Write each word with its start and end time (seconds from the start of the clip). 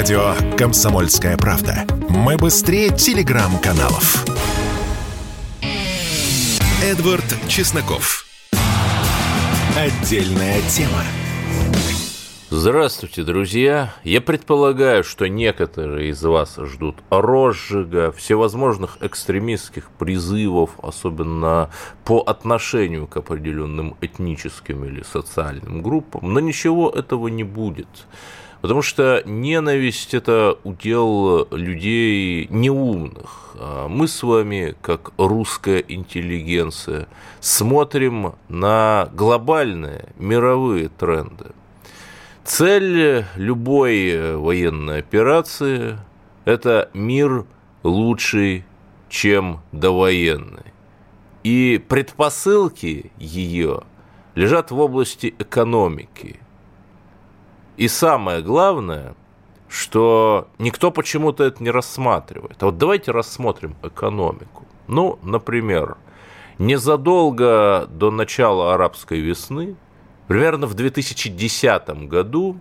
Радио 0.00 0.32
«Комсомольская 0.56 1.36
правда». 1.36 1.84
Мы 2.08 2.38
быстрее 2.38 2.88
телеграм-каналов. 2.88 4.24
Эдвард 6.82 7.26
Чесноков. 7.48 8.24
Отдельная 9.76 10.62
тема. 10.70 11.02
Здравствуйте, 12.48 13.24
друзья! 13.24 13.92
Я 14.02 14.22
предполагаю, 14.22 15.04
что 15.04 15.28
некоторые 15.28 16.12
из 16.12 16.22
вас 16.22 16.56
ждут 16.56 16.96
розжига, 17.10 18.10
всевозможных 18.10 18.96
экстремистских 19.02 19.90
призывов, 19.98 20.70
особенно 20.82 21.68
по 22.06 22.20
отношению 22.20 23.06
к 23.06 23.18
определенным 23.18 23.98
этническим 24.00 24.82
или 24.86 25.02
социальным 25.02 25.82
группам, 25.82 26.32
но 26.32 26.40
ничего 26.40 26.88
этого 26.88 27.28
не 27.28 27.44
будет. 27.44 28.06
Потому 28.60 28.82
что 28.82 29.22
ненависть– 29.24 30.14
это 30.14 30.58
удел 30.64 31.48
людей 31.50 32.46
неумных. 32.50 33.56
А 33.58 33.88
мы 33.88 34.06
с 34.06 34.22
вами, 34.22 34.74
как 34.82 35.12
русская 35.16 35.78
интеллигенция, 35.78 37.08
смотрим 37.40 38.34
на 38.48 39.08
глобальные 39.12 40.10
мировые 40.18 40.88
тренды– 40.88 41.46
Цель 42.44 43.26
любой 43.36 44.36
военной 44.36 44.98
операции– 44.98 45.98
это 46.44 46.90
мир 46.94 47.44
лучший, 47.84 48.64
чем 49.08 49.60
довоенный. 49.70 50.72
И 51.44 51.80
предпосылки 51.88 53.12
ее 53.18 53.82
лежат 54.34 54.72
в 54.72 54.78
области 54.80 55.32
экономики. 55.38 56.39
И 57.80 57.88
самое 57.88 58.42
главное, 58.42 59.14
что 59.68 60.48
никто 60.58 60.90
почему-то 60.90 61.44
это 61.44 61.62
не 61.62 61.70
рассматривает. 61.70 62.62
А 62.62 62.66
вот 62.66 62.78
давайте 62.78 63.10
рассмотрим 63.10 63.76
экономику. 63.82 64.66
Ну, 64.86 65.18
например, 65.22 65.96
незадолго 66.58 67.86
до 67.88 68.10
начала 68.10 68.74
арабской 68.74 69.20
весны– 69.20 69.76
Примерно 70.30 70.68
в 70.68 70.74
2010 70.74 72.06
году 72.06 72.60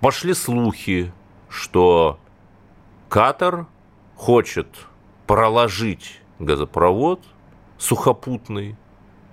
пошли 0.00 0.34
слухи, 0.34 1.10
что 1.48 2.18
Катар 3.08 3.66
хочет 4.14 4.66
проложить 5.26 6.20
газопровод 6.38 7.22
сухопутный 7.78 8.76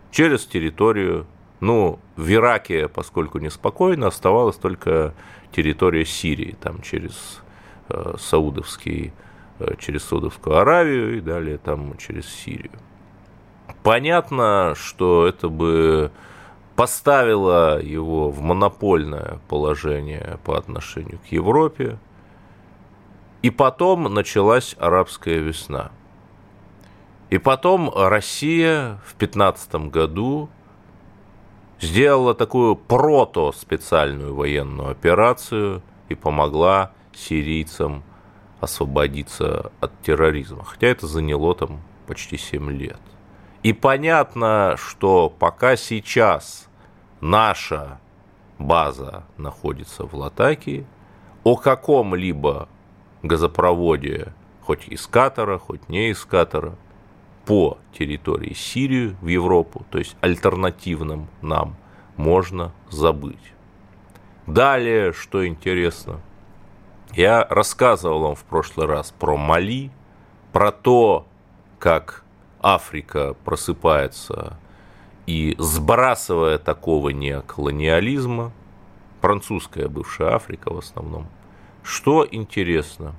через 0.09 0.45
территорию, 0.45 1.27
ну, 1.59 1.99
в 2.15 2.31
Ираке, 2.31 2.87
поскольку 2.87 3.39
неспокойно, 3.39 4.07
оставалась 4.07 4.57
только 4.57 5.13
территория 5.51 6.05
Сирии, 6.05 6.55
там 6.59 6.81
через 6.81 7.41
э, 7.89 8.15
Саудовский, 8.19 9.13
э, 9.59 9.75
через 9.79 10.03
Саудовскую 10.03 10.57
Аравию 10.57 11.17
и 11.17 11.21
далее 11.21 11.57
там 11.57 11.95
через 11.97 12.27
Сирию. 12.27 12.71
Понятно, 13.83 14.73
что 14.75 15.27
это 15.27 15.49
бы 15.49 16.11
поставила 16.75 17.81
его 17.81 18.29
в 18.29 18.41
монопольное 18.41 19.39
положение 19.47 20.39
по 20.43 20.57
отношению 20.57 21.19
к 21.19 21.31
Европе. 21.31 21.97
И 23.41 23.49
потом 23.49 24.13
началась 24.13 24.75
арабская 24.79 25.39
весна. 25.39 25.91
И 27.29 27.37
потом 27.37 27.91
Россия 27.93 29.01
в 29.05 29.15
15 29.15 29.75
году 29.89 30.49
сделала 31.83 32.33
такую 32.33 32.75
прото-специальную 32.75 34.33
военную 34.33 34.89
операцию 34.89 35.81
и 36.09 36.15
помогла 36.15 36.91
сирийцам 37.13 38.03
освободиться 38.59 39.71
от 39.79 39.91
терроризма. 40.01 40.63
Хотя 40.63 40.87
это 40.87 41.07
заняло 41.07 41.53
там 41.53 41.81
почти 42.07 42.37
7 42.37 42.71
лет. 42.71 42.99
И 43.61 43.73
понятно, 43.73 44.75
что 44.77 45.29
пока 45.29 45.75
сейчас 45.75 46.67
наша 47.21 47.99
база 48.57 49.23
находится 49.37 50.05
в 50.05 50.13
Латакии, 50.15 50.85
о 51.43 51.57
каком-либо 51.57 52.69
газопроводе, 53.21 54.33
хоть 54.61 54.87
из 54.87 55.07
Катара, 55.07 55.57
хоть 55.57 55.89
не 55.89 56.09
из 56.09 56.23
Катара, 56.23 56.75
по 57.45 57.77
территории 57.97 58.53
Сирии 58.53 59.15
в 59.21 59.27
Европу, 59.27 59.85
то 59.89 59.97
есть 59.97 60.15
альтернативным 60.21 61.27
нам, 61.41 61.75
можно 62.15 62.71
забыть. 62.89 63.53
Далее, 64.47 65.13
что 65.13 65.45
интересно, 65.45 66.19
я 67.13 67.45
рассказывал 67.49 68.19
вам 68.21 68.35
в 68.35 68.43
прошлый 68.43 68.87
раз 68.87 69.11
про 69.11 69.37
Мали, 69.37 69.91
про 70.51 70.71
то, 70.71 71.27
как 71.79 72.23
Африка 72.61 73.35
просыпается 73.45 74.57
и 75.25 75.55
сбрасывая 75.57 76.57
такого 76.57 77.09
неоколониализма, 77.09 78.51
французская 79.21 79.87
бывшая 79.87 80.35
Африка 80.35 80.73
в 80.73 80.77
основном, 80.77 81.27
что 81.81 82.27
интересно, 82.29 83.15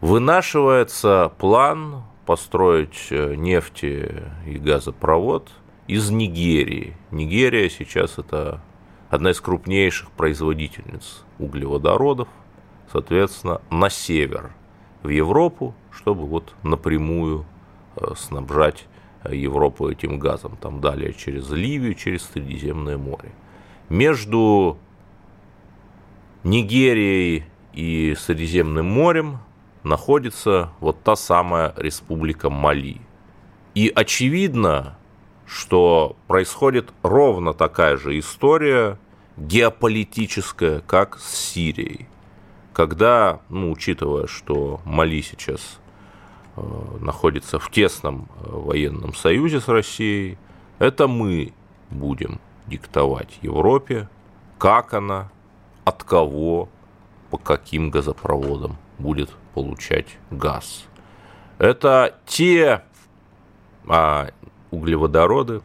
вынашивается 0.00 1.32
план 1.38 2.02
построить 2.26 3.08
э, 3.10 3.34
нефти 3.34 4.24
и 4.46 4.58
газопровод 4.58 5.50
из 5.86 6.10
Нигерии. 6.10 6.96
Нигерия 7.10 7.68
сейчас 7.68 8.18
это 8.18 8.60
одна 9.08 9.30
из 9.30 9.40
крупнейших 9.40 10.10
производительниц 10.12 11.24
углеводородов, 11.38 12.28
соответственно, 12.92 13.60
на 13.70 13.90
север, 13.90 14.52
в 15.02 15.08
Европу, 15.08 15.74
чтобы 15.90 16.26
вот 16.26 16.54
напрямую 16.62 17.46
Э, 17.96 18.14
снабжать 18.16 18.86
э, 19.24 19.34
Европу 19.34 19.88
этим 19.88 20.18
газом, 20.18 20.56
там 20.60 20.80
далее 20.80 21.12
через 21.12 21.50
Ливию, 21.50 21.94
через 21.94 22.22
Средиземное 22.22 22.96
море. 22.98 23.32
Между 23.88 24.78
Нигерией 26.44 27.44
и 27.72 28.14
Средиземным 28.16 28.86
морем 28.86 29.38
находится 29.82 30.72
вот 30.80 31.02
та 31.02 31.16
самая 31.16 31.74
республика 31.76 32.50
Мали. 32.50 33.00
И 33.74 33.90
очевидно, 33.94 34.98
что 35.46 36.16
происходит 36.26 36.92
ровно 37.02 37.54
такая 37.54 37.96
же 37.96 38.18
история 38.18 38.98
геополитическая, 39.36 40.80
как 40.80 41.18
с 41.18 41.34
Сирией. 41.34 42.08
Когда, 42.72 43.40
ну, 43.48 43.72
учитывая, 43.72 44.26
что 44.26 44.80
Мали 44.84 45.20
сейчас 45.22 45.80
Э, 46.56 46.98
находится 47.00 47.58
в 47.58 47.70
тесном 47.70 48.28
э, 48.38 48.50
военном 48.50 49.14
союзе 49.14 49.60
с 49.60 49.68
Россией, 49.68 50.36
это 50.78 51.06
мы 51.06 51.52
будем 51.90 52.40
диктовать 52.66 53.38
Европе, 53.40 54.08
как 54.58 54.92
она, 54.92 55.30
от 55.84 56.02
кого, 56.02 56.68
по 57.30 57.38
каким 57.38 57.90
газопроводам 57.90 58.76
будет 59.00 59.30
получать 59.54 60.18
газ. 60.30 60.86
Это 61.58 62.14
те 62.26 62.82
а, 63.88 64.28
углеводороды, 64.70 65.62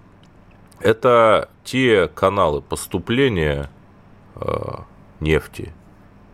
это 0.80 1.50
те 1.64 2.08
каналы 2.08 2.62
поступления 2.62 3.70
э, 4.36 4.46
нефти 5.20 5.74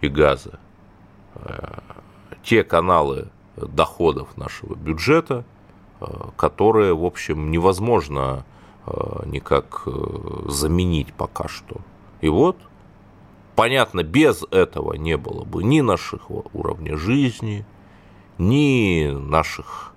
и 0.02 0.08
газа, 0.08 0.60
э, 1.36 1.80
те 2.44 2.64
каналы 2.64 3.30
доходов 3.56 4.36
нашего 4.38 4.76
бюджета, 4.76 5.46
э, 6.00 6.06
которые, 6.36 6.96
в 6.96 7.06
общем, 7.06 7.52
невозможно 7.52 8.46
э, 8.86 8.92
никак 9.26 9.84
э, 9.86 9.92
заменить 10.48 11.14
пока 11.14 11.48
что. 11.48 11.78
И 12.22 12.30
вот, 12.30 12.58
понятно, 13.56 14.04
без 14.04 14.44
этого 14.52 14.94
не 14.94 15.18
было 15.18 15.44
бы 15.44 15.64
ни 15.64 15.82
нашего 15.82 16.46
уровня 16.54 16.98
жизни, 16.98 17.66
ни 18.38 19.10
наших 19.12 19.92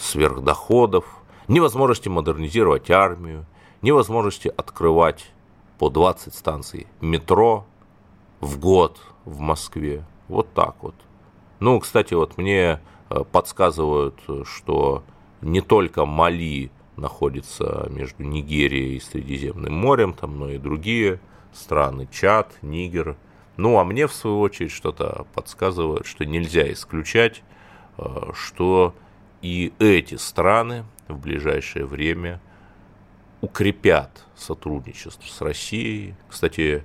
сверхдоходов, 0.00 1.04
ни 1.48 1.60
возможности 1.60 2.08
модернизировать 2.08 2.90
армию, 2.90 3.46
ни 3.82 3.90
возможности 3.90 4.48
открывать 4.48 5.30
по 5.78 5.90
20 5.90 6.34
станций 6.34 6.86
метро 7.00 7.66
в 8.40 8.58
год 8.58 8.98
в 9.24 9.40
Москве. 9.40 10.04
Вот 10.28 10.52
так 10.54 10.76
вот. 10.82 10.94
Ну, 11.60 11.78
кстати, 11.80 12.14
вот 12.14 12.38
мне 12.38 12.80
э, 13.10 13.24
подсказывают, 13.30 14.18
что 14.44 15.02
не 15.40 15.60
только 15.60 16.06
Мали 16.06 16.70
находится 16.96 17.86
между 17.90 18.24
Нигерией 18.24 18.96
и 18.96 19.00
Средиземным 19.00 19.72
морем, 19.72 20.12
там, 20.14 20.38
но 20.38 20.50
и 20.50 20.58
другие 20.58 21.20
страны, 21.52 22.08
Чад, 22.10 22.56
Нигер. 22.62 23.16
Ну, 23.56 23.78
а 23.78 23.84
мне, 23.84 24.06
в 24.06 24.12
свою 24.12 24.40
очередь, 24.40 24.72
что-то 24.72 25.26
подсказывает, 25.34 26.06
что 26.06 26.24
нельзя 26.24 26.70
исключать, 26.72 27.42
э, 27.98 28.30
что 28.34 28.94
и 29.42 29.72
эти 29.78 30.14
страны 30.16 30.84
в 31.08 31.18
ближайшее 31.18 31.86
время 31.86 32.40
укрепят 33.40 34.26
сотрудничество 34.36 35.26
с 35.26 35.40
Россией. 35.40 36.14
Кстати, 36.28 36.84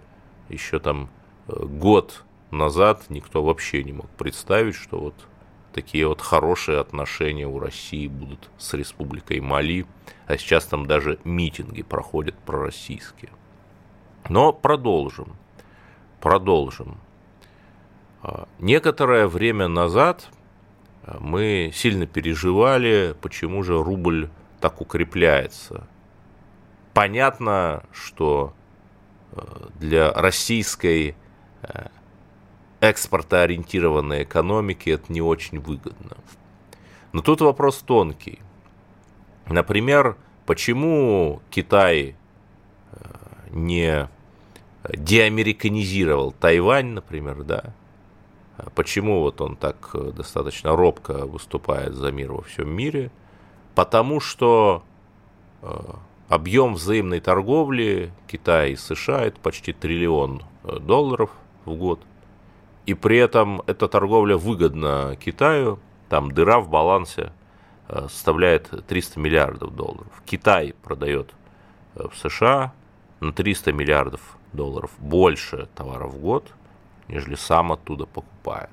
еще 0.49 0.79
там 0.79 1.09
год 1.47 2.23
назад 2.51 3.05
никто 3.09 3.43
вообще 3.43 3.83
не 3.83 3.93
мог 3.93 4.09
представить, 4.11 4.75
что 4.75 4.99
вот 4.99 5.15
такие 5.73 6.07
вот 6.07 6.21
хорошие 6.21 6.79
отношения 6.79 7.45
у 7.45 7.59
России 7.59 8.07
будут 8.07 8.49
с 8.57 8.73
Республикой 8.73 9.41
Мали, 9.41 9.85
а 10.27 10.37
сейчас 10.37 10.65
там 10.65 10.85
даже 10.85 11.19
митинги 11.23 11.83
проходят 11.83 12.35
пророссийские. 12.35 13.31
Но 14.29 14.51
продолжим, 14.51 15.35
продолжим. 16.19 16.97
А, 18.23 18.47
некоторое 18.57 19.27
время 19.27 19.67
назад 19.67 20.29
а, 21.03 21.17
мы 21.19 21.71
сильно 21.73 22.07
переживали, 22.07 23.15
почему 23.21 23.61
же 23.63 23.81
рубль 23.81 24.29
так 24.59 24.81
укрепляется. 24.81 25.87
Понятно, 26.93 27.83
что 27.91 28.53
а, 29.31 29.69
для 29.79 30.11
российской 30.11 31.15
экспортоориентированной 32.79 34.23
экономики 34.23 34.91
это 34.91 35.11
не 35.11 35.21
очень 35.21 35.59
выгодно. 35.59 36.17
Но 37.11 37.21
тут 37.21 37.41
вопрос 37.41 37.77
тонкий. 37.79 38.39
Например, 39.47 40.17
почему 40.45 41.41
Китай 41.49 42.15
не 43.55 44.09
деамериканизировал 44.83 46.31
Тайвань, 46.33 46.91
например, 46.91 47.43
да, 47.43 47.73
Почему 48.73 49.21
вот 49.21 49.41
он 49.41 49.55
так 49.57 49.89
э, 49.93 50.11
достаточно 50.15 50.75
робко 50.75 51.25
выступает 51.25 51.93
за 51.93 52.11
мир 52.11 52.31
во 52.31 52.41
всем 52.41 52.69
мире? 52.69 53.11
Потому 53.73 54.21
что 54.21 54.83
э, 55.61 55.67
объем 56.29 56.75
взаимной 56.75 57.19
торговли 57.19 58.13
Китая 58.27 58.67
и 58.67 58.75
США 58.77 59.25
это 59.25 59.39
почти 59.41 59.73
триллион 59.73 60.43
э, 60.63 60.79
долларов 60.79 61.31
в 61.65 61.75
год. 61.75 61.99
И 62.85 62.93
при 62.93 63.17
этом 63.17 63.61
эта 63.67 63.89
торговля 63.89 64.37
выгодна 64.37 65.17
Китаю, 65.19 65.79
там 66.07 66.31
дыра 66.31 66.59
в 66.59 66.69
балансе 66.69 67.31
составляет 67.87 68.69
300 68.87 69.19
миллиардов 69.19 69.75
долларов. 69.75 70.07
Китай 70.25 70.73
продает 70.83 71.31
в 71.93 72.11
США 72.15 72.73
на 73.19 73.31
300 73.31 73.71
миллиардов 73.71 74.37
долларов 74.53 74.91
больше 74.99 75.67
товаров 75.75 76.13
в 76.13 76.19
год– 76.19 76.51
нежели 77.07 77.35
сам 77.35 77.71
оттуда 77.71 78.05
покупает. 78.05 78.69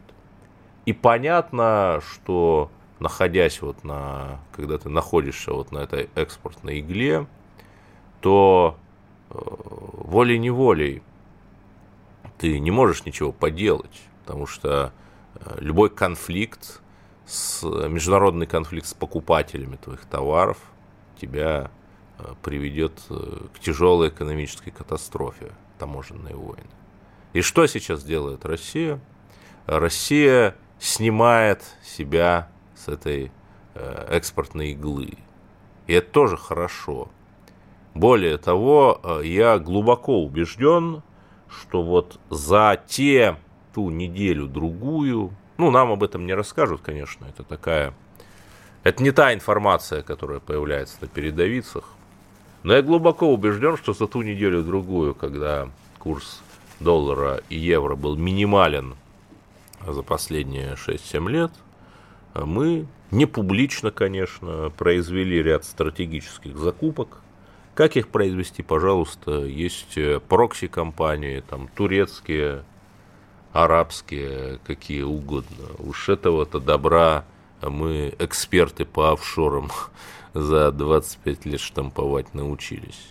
И 0.86 0.92
понятно, 0.92 2.00
что 2.06 2.70
находясь 2.98 3.60
вот 3.62 3.84
на, 3.84 4.40
когда 4.52 4.78
ты 4.78 4.88
находишься 4.88 5.52
вот 5.52 5.72
на 5.72 5.78
этой 5.78 6.08
экспортной 6.14 6.80
игле, 6.80 7.26
то 8.20 8.76
э, 9.30 9.34
волей-неволей 9.34 11.02
ты 12.38 12.58
не 12.58 12.70
можешь 12.70 13.04
ничего 13.04 13.32
поделать, 13.32 14.02
потому 14.20 14.46
что 14.46 14.92
э, 15.34 15.56
любой 15.58 15.90
конфликт, 15.90 16.80
с, 17.26 17.62
международный 17.62 18.46
конфликт 18.46 18.86
с 18.86 18.94
покупателями 18.94 19.76
твоих 19.76 20.04
товаров 20.06 20.58
тебя 21.20 21.70
э, 21.70 21.81
приведет 22.42 23.00
к 23.08 23.58
тяжелой 23.60 24.08
экономической 24.08 24.70
катастрофе, 24.70 25.52
таможенной 25.78 26.34
войны. 26.34 26.70
И 27.32 27.40
что 27.40 27.66
сейчас 27.66 28.04
делает 28.04 28.44
Россия? 28.44 29.00
Россия 29.66 30.54
снимает 30.78 31.62
себя 31.82 32.48
с 32.74 32.88
этой 32.88 33.30
э, 33.74 34.06
экспортной 34.10 34.70
иглы. 34.70 35.14
И 35.86 35.92
это 35.92 36.10
тоже 36.10 36.36
хорошо. 36.36 37.08
Более 37.94 38.38
того, 38.38 39.00
э, 39.02 39.22
я 39.24 39.58
глубоко 39.58 40.22
убежден, 40.22 41.02
что 41.48 41.82
вот 41.82 42.18
за 42.30 42.82
те 42.86 43.36
ту 43.74 43.90
неделю-другую, 43.90 45.32
ну, 45.56 45.70
нам 45.70 45.92
об 45.92 46.02
этом 46.02 46.26
не 46.26 46.34
расскажут, 46.34 46.82
конечно, 46.82 47.26
это 47.26 47.44
такая... 47.44 47.94
Это 48.82 49.02
не 49.02 49.12
та 49.12 49.32
информация, 49.32 50.02
которая 50.02 50.40
появляется 50.40 50.96
на 51.00 51.06
передовицах, 51.06 51.94
но 52.62 52.74
я 52.74 52.82
глубоко 52.82 53.32
убежден, 53.32 53.76
что 53.76 53.92
за 53.92 54.06
ту 54.06 54.22
неделю-другую, 54.22 55.14
когда 55.14 55.68
курс 55.98 56.42
доллара 56.80 57.40
и 57.48 57.56
евро 57.56 57.96
был 57.96 58.16
минимален 58.16 58.94
за 59.86 60.02
последние 60.02 60.74
6-7 60.74 61.30
лет, 61.30 61.52
мы 62.34 62.86
не 63.10 63.26
публично, 63.26 63.90
конечно, 63.90 64.72
произвели 64.76 65.42
ряд 65.42 65.64
стратегических 65.64 66.56
закупок. 66.56 67.18
Как 67.74 67.96
их 67.96 68.08
произвести, 68.08 68.62
пожалуйста, 68.62 69.44
есть 69.44 69.98
прокси-компании, 70.28 71.42
там 71.48 71.68
турецкие, 71.68 72.64
арабские, 73.52 74.58
какие 74.64 75.02
угодно. 75.02 75.66
Уж 75.78 76.08
этого-то 76.10 76.60
добра 76.60 77.24
мы, 77.62 78.14
эксперты 78.18 78.84
по 78.84 79.12
офшорам, 79.12 79.70
за 80.34 80.72
25 80.72 81.46
лет 81.46 81.60
штамповать 81.60 82.34
научились. 82.34 83.08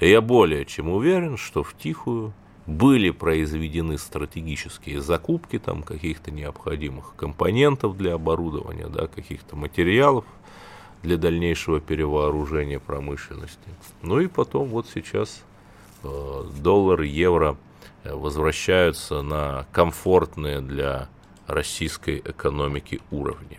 Я 0.00 0.20
более 0.20 0.64
чем 0.64 0.90
уверен, 0.90 1.36
что 1.36 1.62
в 1.62 1.76
тихую 1.76 2.32
были 2.66 3.10
произведены 3.10 3.98
стратегические 3.98 5.00
закупки 5.00 5.58
там 5.58 5.82
каких-то 5.82 6.30
необходимых 6.30 7.14
компонентов 7.16 7.96
для 7.96 8.14
оборудования, 8.14 8.88
да, 8.88 9.06
каких-то 9.06 9.54
материалов 9.56 10.24
для 11.02 11.18
дальнейшего 11.18 11.80
перевооружения 11.80 12.80
промышленности. 12.80 13.68
Ну 14.02 14.20
и 14.20 14.26
потом 14.26 14.68
вот 14.68 14.86
сейчас 14.92 15.42
э, 16.02 16.44
доллар, 16.60 17.02
евро 17.02 17.56
э, 18.02 18.14
возвращаются 18.14 19.20
на 19.20 19.66
комфортные 19.70 20.62
для 20.62 21.08
российской 21.46 22.18
экономики 22.18 23.02
уровни. 23.10 23.58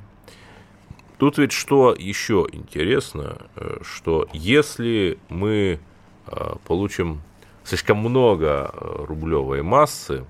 Тут 1.17 1.37
ведь 1.37 1.53
что 1.53 1.95
еще 1.97 2.45
интересно, 2.51 3.37
э, 3.55 3.77
что 3.83 4.27
если 4.33 5.17
мы 5.29 5.79
э, 6.27 6.55
получим 6.67 7.21
слишком 7.63 7.99
много 7.99 8.71
э, 8.73 9.05
рублевой 9.05 9.61
массы 9.61 10.25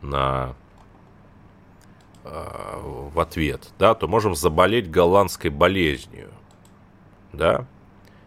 на 0.00 0.54
в 2.24 3.18
ответ, 3.18 3.72
да, 3.80 3.96
то 3.96 4.06
можем 4.06 4.36
заболеть 4.36 4.88
голландской 4.88 5.50
болезнью, 5.50 6.30
да, 7.32 7.66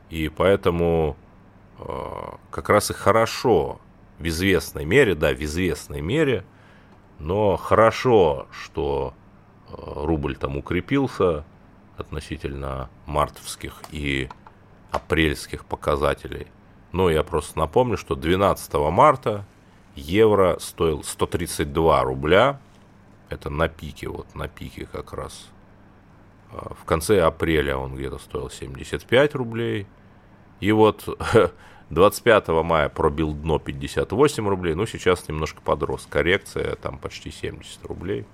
и 0.09 0.27
поэтому 0.27 1.15
как 2.51 2.67
раз 2.67 2.91
и 2.91 2.93
хорошо 2.93 3.79
в 4.19 4.27
известной 4.27 4.83
мере, 4.83 5.15
да, 5.15 5.33
в 5.33 5.41
известной 5.41 6.01
мере, 6.01 6.43
но 7.19 7.55
хорошо, 7.55 8.47
что 8.51 9.13
рубль 9.69 10.35
там 10.35 10.57
укрепился 10.57 11.45
относительно 11.97 12.89
мартовских 13.05 13.81
и 13.91 14.29
апрельских 14.91 15.65
показателей. 15.65 16.47
Но 16.91 17.09
я 17.09 17.23
просто 17.23 17.59
напомню, 17.59 17.97
что 17.97 18.15
12 18.15 18.73
марта 18.91 19.45
евро 19.95 20.57
стоил 20.59 21.03
132 21.03 22.03
рубля. 22.03 22.59
Это 23.29 23.49
на 23.49 23.67
пике, 23.67 24.07
вот 24.07 24.33
на 24.35 24.47
пике 24.47 24.87
как 24.91 25.13
раз. 25.13 25.49
А, 26.51 26.73
в 26.73 26.85
конце 26.85 27.21
апреля 27.21 27.77
он 27.77 27.95
где-то 27.95 28.17
стоил 28.17 28.49
75 28.49 29.35
рублей. 29.35 29.87
И 30.61 30.71
вот 30.71 31.07
25 31.89 32.47
мая 32.47 32.89
пробил 32.89 33.33
дно 33.33 33.59
58 33.59 34.47
рублей. 34.47 34.75
Ну, 34.75 34.85
сейчас 34.85 35.27
немножко 35.27 35.61
подрос. 35.61 36.07
Коррекция 36.09 36.75
там 36.75 36.97
почти 36.97 37.31
70 37.31 37.83
рублей. 37.85 38.25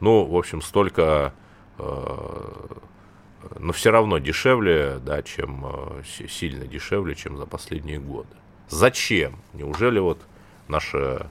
Ну, 0.00 0.24
в 0.24 0.36
общем, 0.36 0.62
столько 0.62 1.32
но 1.78 3.72
все 3.72 3.90
равно 3.90 4.18
дешевле, 4.18 4.98
да, 5.00 5.22
чем 5.22 5.64
э, 5.66 6.02
сильно 6.28 6.66
дешевле, 6.66 7.14
чем 7.14 7.36
за 7.36 7.46
последние 7.46 7.98
годы. 7.98 8.28
Зачем? 8.68 9.36
Неужели 9.52 9.98
вот 9.98 10.20
наше 10.68 11.26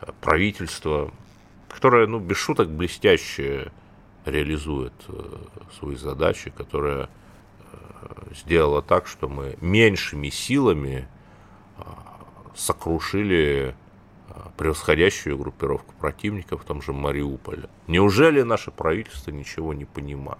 э, 0.00 0.12
правительство, 0.20 1.10
которое, 1.68 2.06
ну, 2.06 2.18
без 2.18 2.36
шуток 2.36 2.70
блестяще 2.70 3.70
реализует 4.24 4.92
э, 5.08 5.36
свои 5.78 5.96
задачи, 5.96 6.50
которое 6.50 7.08
сделало 8.34 8.80
так, 8.80 9.06
что 9.06 9.28
мы 9.28 9.56
меньшими 9.60 10.30
силами 10.30 11.06
сокрушили 12.54 13.74
превосходящую 14.56 15.38
группировку 15.38 15.94
противников 15.98 16.62
в 16.62 16.64
том 16.64 16.82
же 16.82 16.92
Мариуполе. 16.92 17.68
Неужели 17.86 18.42
наше 18.42 18.70
правительство 18.70 19.30
ничего 19.30 19.74
не 19.74 19.84
понимает? 19.84 20.38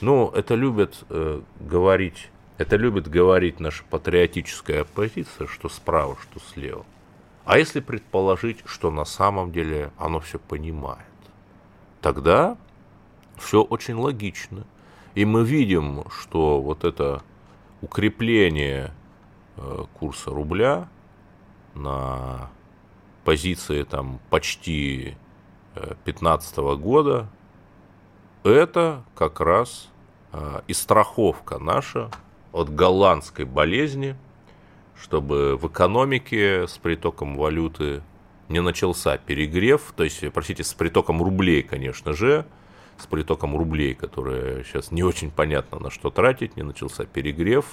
Ну, 0.00 0.28
это 0.28 0.54
любят 0.54 1.04
э, 1.08 1.40
говорить, 1.60 2.30
это 2.58 2.76
любит 2.76 3.08
говорить 3.08 3.60
наша 3.60 3.84
патриотическая 3.88 4.82
оппозиция, 4.82 5.46
что 5.46 5.68
справа, 5.68 6.16
что 6.20 6.40
слева. 6.40 6.84
А 7.44 7.58
если 7.58 7.80
предположить, 7.80 8.58
что 8.66 8.90
на 8.90 9.04
самом 9.04 9.52
деле 9.52 9.92
оно 9.96 10.20
все 10.20 10.38
понимает, 10.38 11.06
тогда 12.02 12.58
все 13.38 13.62
очень 13.62 13.94
логично. 13.94 14.64
И 15.14 15.24
мы 15.24 15.44
видим, 15.44 16.04
что 16.10 16.60
вот 16.60 16.84
это 16.84 17.22
укрепление 17.80 18.92
э, 19.56 19.84
курса 19.94 20.30
рубля 20.30 20.88
на 21.74 22.50
позиции 23.26 23.82
там 23.82 24.20
почти 24.30 25.16
15 26.04 26.56
года, 26.78 27.28
это 28.44 29.02
как 29.16 29.40
раз 29.40 29.90
и 30.68 30.72
страховка 30.72 31.58
наша 31.58 32.10
от 32.52 32.72
голландской 32.72 33.44
болезни, 33.44 34.16
чтобы 34.98 35.56
в 35.56 35.66
экономике 35.66 36.68
с 36.68 36.78
притоком 36.78 37.36
валюты 37.36 38.02
не 38.48 38.62
начался 38.62 39.18
перегрев, 39.18 39.92
то 39.96 40.04
есть, 40.04 40.24
простите, 40.32 40.62
с 40.62 40.72
притоком 40.72 41.20
рублей, 41.20 41.64
конечно 41.64 42.12
же, 42.12 42.46
с 42.96 43.06
притоком 43.06 43.56
рублей, 43.56 43.94
которые 43.94 44.62
сейчас 44.64 44.92
не 44.92 45.02
очень 45.02 45.32
понятно 45.32 45.80
на 45.80 45.90
что 45.90 46.10
тратить, 46.10 46.56
не 46.56 46.62
начался 46.62 47.04
перегрев, 47.04 47.66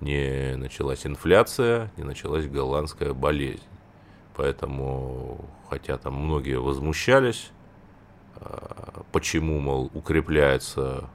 не 0.00 0.56
началась 0.56 1.06
инфляция, 1.06 1.90
не 1.96 2.04
началась 2.04 2.46
голландская 2.46 3.14
болезнь. 3.14 3.62
Поэтому, 4.36 5.44
хотя 5.70 5.96
там 5.96 6.14
многие 6.14 6.58
возмущались, 6.58 7.50
а, 8.36 9.02
почему, 9.12 9.60
мол, 9.60 9.90
укрепляется 9.94 11.08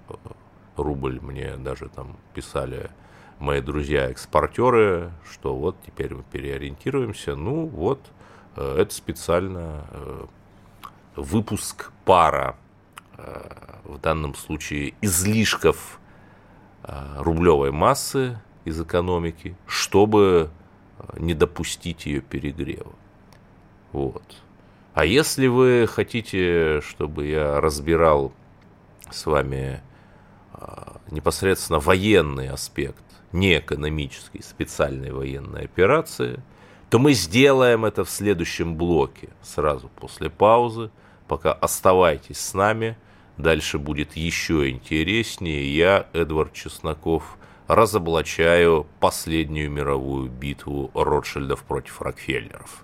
рубль, 0.78 1.20
мне 1.22 1.58
даже 1.58 1.90
там 1.90 2.18
писали 2.34 2.90
мои 3.40 3.62
друзья-экспортеры, 3.62 5.12
что 5.30 5.56
вот 5.56 5.78
теперь 5.86 6.14
мы 6.14 6.24
переориентируемся. 6.24 7.36
Ну 7.36 7.66
вот, 7.68 8.00
э, 8.56 8.78
это 8.80 8.94
специально 8.94 9.86
э, 9.92 10.26
выпуск 11.16 11.92
пара, 12.06 12.58
э, 13.18 13.52
в 13.86 13.98
данном 14.00 14.36
случае 14.36 14.94
излишков 15.02 16.00
рублевой 17.18 17.72
массы 17.72 18.40
из 18.66 18.80
экономики, 18.82 19.56
чтобы 19.68 20.50
не 21.18 21.34
допустить 21.34 22.06
ее 22.06 22.22
перегрева. 22.22 22.94
Вот. 23.92 24.24
А 24.94 25.06
если 25.06 25.48
вы 25.48 25.88
хотите, 25.88 26.82
чтобы 26.82 27.28
я 27.28 27.62
разбирал 27.62 28.34
с 29.10 29.26
вами 29.26 29.82
непосредственно 31.10 31.80
военный 31.80 32.50
аспект, 32.50 33.04
не 33.32 33.58
экономический, 33.60 34.42
специальной 34.42 35.12
военной 35.12 35.64
операции, 35.64 36.42
то 36.90 37.00
мы 37.00 37.14
сделаем 37.14 37.86
это 37.86 38.04
в 38.04 38.10
следующем 38.10 38.76
блоке, 38.76 39.30
сразу 39.42 39.90
после 39.90 40.30
паузы. 40.30 40.90
Пока 41.28 41.54
оставайтесь 41.54 42.40
с 42.40 42.54
нами, 42.56 42.98
дальше 43.38 43.78
будет 43.78 44.16
еще 44.16 44.70
интереснее. 44.72 45.76
Я, 45.76 46.08
Эдвард 46.14 46.54
Чесноков, 46.54 47.38
разоблачаю 47.68 48.88
последнюю 49.00 49.70
мировую 49.70 50.30
битву 50.30 50.90
Ротшильдов 50.96 51.64
против 51.64 52.02
Рокфеллеров. 52.02 52.84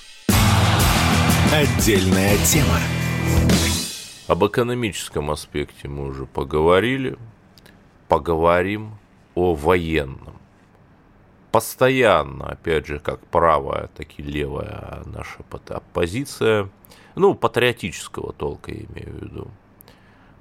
Отдельная 1.53 2.37
тема. 2.45 2.79
Об 4.29 4.45
экономическом 4.45 5.31
аспекте 5.31 5.89
мы 5.89 6.05
уже 6.05 6.25
поговорили 6.25 7.17
поговорим 8.07 8.97
о 9.35 9.53
военном. 9.53 10.39
Постоянно, 11.51 12.51
опять 12.51 12.87
же, 12.87 12.99
как 12.99 13.19
правая, 13.27 13.89
так 13.97 14.07
и 14.17 14.23
левая 14.23 15.03
наша 15.03 15.43
оппозиция, 15.67 16.69
ну, 17.15 17.35
патриотического 17.35 18.31
толка 18.31 18.71
я 18.71 18.85
имею 18.85 19.17
в 19.17 19.21
виду, 19.21 19.47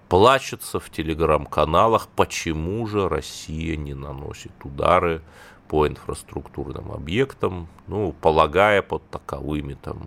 плачется 0.09 0.79
в 0.79 0.91
телеграм-каналах, 0.91 2.07
почему 2.15 2.87
же 2.87 3.09
Россия 3.09 3.77
не 3.77 3.95
наносит 3.95 4.53
удары 4.63 5.23
по 5.67 5.89
инфраструктурным 5.89 6.93
объектам, 6.93 7.67
ну, 7.89 8.13
полагая 8.13 8.81
под 8.81 9.03
таковыми 9.11 9.75
там 9.75 10.07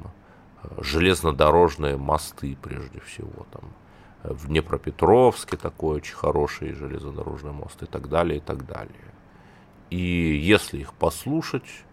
железнодорожные 0.78 1.98
мосты 1.98 2.58
прежде 2.62 3.00
всего, 3.02 3.46
там, 3.52 3.74
в 4.24 4.48
Днепропетровске 4.48 5.58
такой 5.58 5.98
очень 5.98 6.16
хороший 6.16 6.74
железнодорожный 6.74 7.52
мост 7.52 7.82
и 7.84 7.86
так 7.86 8.08
далее, 8.10 8.38
и 8.38 8.42
так 8.42 8.66
далее. 8.66 9.14
И 9.90 9.98
если 9.98 10.80
их 10.80 10.94
послушать, 10.94 11.86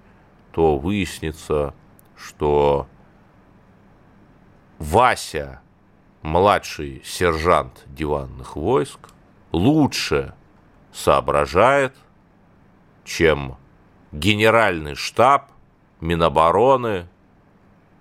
то 0.52 0.78
выяснится, 0.78 1.74
что 2.16 2.86
Вася, 4.78 5.60
младший 6.22 7.02
сержант 7.04 7.84
диванных 7.86 8.56
войск, 8.56 9.10
лучше 9.52 10.34
соображает, 10.92 11.94
чем 13.04 13.56
генеральный 14.12 14.94
штаб, 14.94 15.50
Минобороны, 16.00 17.08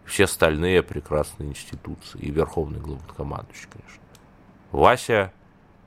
все 0.09 0.25
остальные 0.25 0.81
прекрасные 0.83 1.49
институции 1.49 2.19
и 2.19 2.31
верховный 2.31 2.79
главнокомандующий, 2.79 3.67
конечно. 3.71 4.01
Вася 4.71 5.31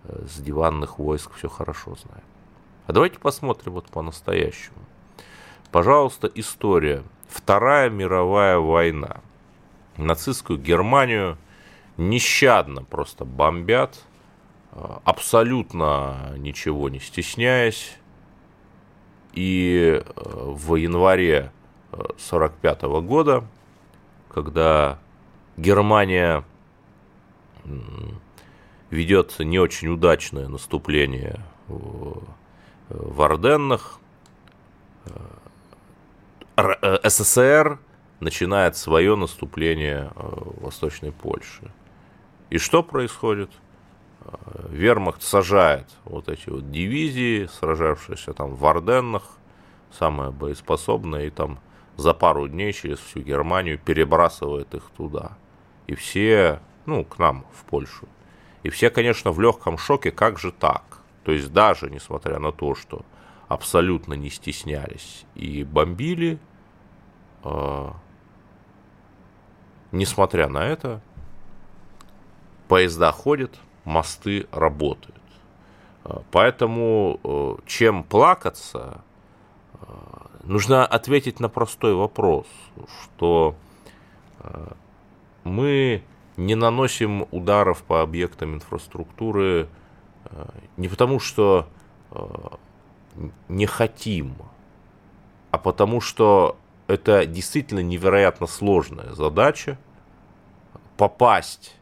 э, 0.04 0.24
с 0.26 0.40
диванных 0.40 0.98
войск 0.98 1.32
все 1.34 1.48
хорошо 1.48 1.96
знает. 1.96 2.24
А 2.86 2.92
давайте 2.92 3.18
посмотрим 3.18 3.72
вот 3.72 3.86
по-настоящему. 3.86 4.78
Пожалуйста, 5.70 6.30
история. 6.34 7.02
Вторая 7.28 7.90
мировая 7.90 8.58
война. 8.58 9.20
Нацистскую 9.96 10.58
Германию 10.58 11.36
нещадно 11.96 12.84
просто 12.84 13.24
бомбят, 13.24 13.98
э, 14.70 14.98
абсолютно 15.04 16.34
ничего 16.36 16.88
не 16.88 17.00
стесняясь. 17.00 17.96
И 19.32 20.00
э, 20.00 20.12
в 20.14 20.76
январе 20.76 21.50
1945 21.90 22.82
года, 23.04 23.44
когда 24.34 24.98
Германия 25.56 26.44
ведется 28.90 29.44
не 29.44 29.58
очень 29.58 29.88
удачное 29.88 30.48
наступление 30.48 31.40
в 31.68 33.22
Орденнах. 33.22 33.98
Э, 36.56 36.98
СССР 37.08 37.78
начинает 38.20 38.76
свое 38.76 39.16
наступление 39.16 40.10
э, 40.14 40.20
в 40.20 40.64
Восточной 40.64 41.12
Польше. 41.12 41.72
И 42.50 42.58
что 42.58 42.82
происходит? 42.82 43.50
Э, 44.20 44.34
Вермахт 44.68 45.22
сажает 45.22 45.88
вот 46.04 46.28
эти 46.28 46.50
вот 46.50 46.70
дивизии, 46.70 47.46
сражавшиеся 47.46 48.34
там 48.34 48.54
в 48.54 48.64
Орденнах, 48.64 49.22
самые 49.90 50.30
боеспособные, 50.30 51.28
и 51.28 51.30
там 51.30 51.58
за 51.96 52.14
пару 52.14 52.48
дней 52.48 52.72
через 52.72 52.98
всю 52.98 53.20
Германию 53.20 53.78
перебрасывает 53.78 54.74
их 54.74 54.90
туда. 54.96 55.32
И 55.86 55.94
все, 55.94 56.60
ну, 56.86 57.04
к 57.04 57.18
нам, 57.18 57.44
в 57.52 57.64
Польшу. 57.64 58.08
И 58.62 58.70
все, 58.70 58.90
конечно, 58.90 59.32
в 59.32 59.40
легком 59.40 59.78
шоке, 59.78 60.10
как 60.10 60.38
же 60.38 60.52
так? 60.52 61.00
То 61.24 61.32
есть 61.32 61.52
даже 61.52 61.90
несмотря 61.90 62.38
на 62.38 62.52
то, 62.52 62.74
что 62.74 63.04
абсолютно 63.48 64.14
не 64.14 64.30
стеснялись 64.30 65.24
и 65.34 65.64
бомбили, 65.64 66.38
э, 67.44 67.88
несмотря 69.92 70.48
на 70.48 70.64
это, 70.64 71.00
поезда 72.68 73.12
ходят, 73.12 73.58
мосты 73.84 74.46
работают. 74.50 75.22
Э, 76.04 76.20
поэтому 76.30 77.20
э, 77.22 77.54
чем 77.66 78.04
плакаться, 78.04 79.02
э, 79.74 79.86
нужно 80.42 80.86
ответить 80.86 81.40
на 81.40 81.48
простой 81.48 81.94
вопрос, 81.94 82.46
что 83.04 83.54
мы 85.44 86.02
не 86.36 86.54
наносим 86.54 87.26
ударов 87.30 87.82
по 87.82 88.02
объектам 88.02 88.54
инфраструктуры 88.54 89.68
э, 90.24 90.48
не 90.76 90.88
потому, 90.88 91.20
что 91.20 91.68
э, 92.10 92.24
не 93.48 93.66
хотим, 93.66 94.34
а 95.50 95.58
потому 95.58 96.00
что 96.00 96.56
это 96.86 97.26
действительно 97.26 97.80
невероятно 97.80 98.46
сложная 98.46 99.12
задача 99.12 99.78
попасть 100.96 101.76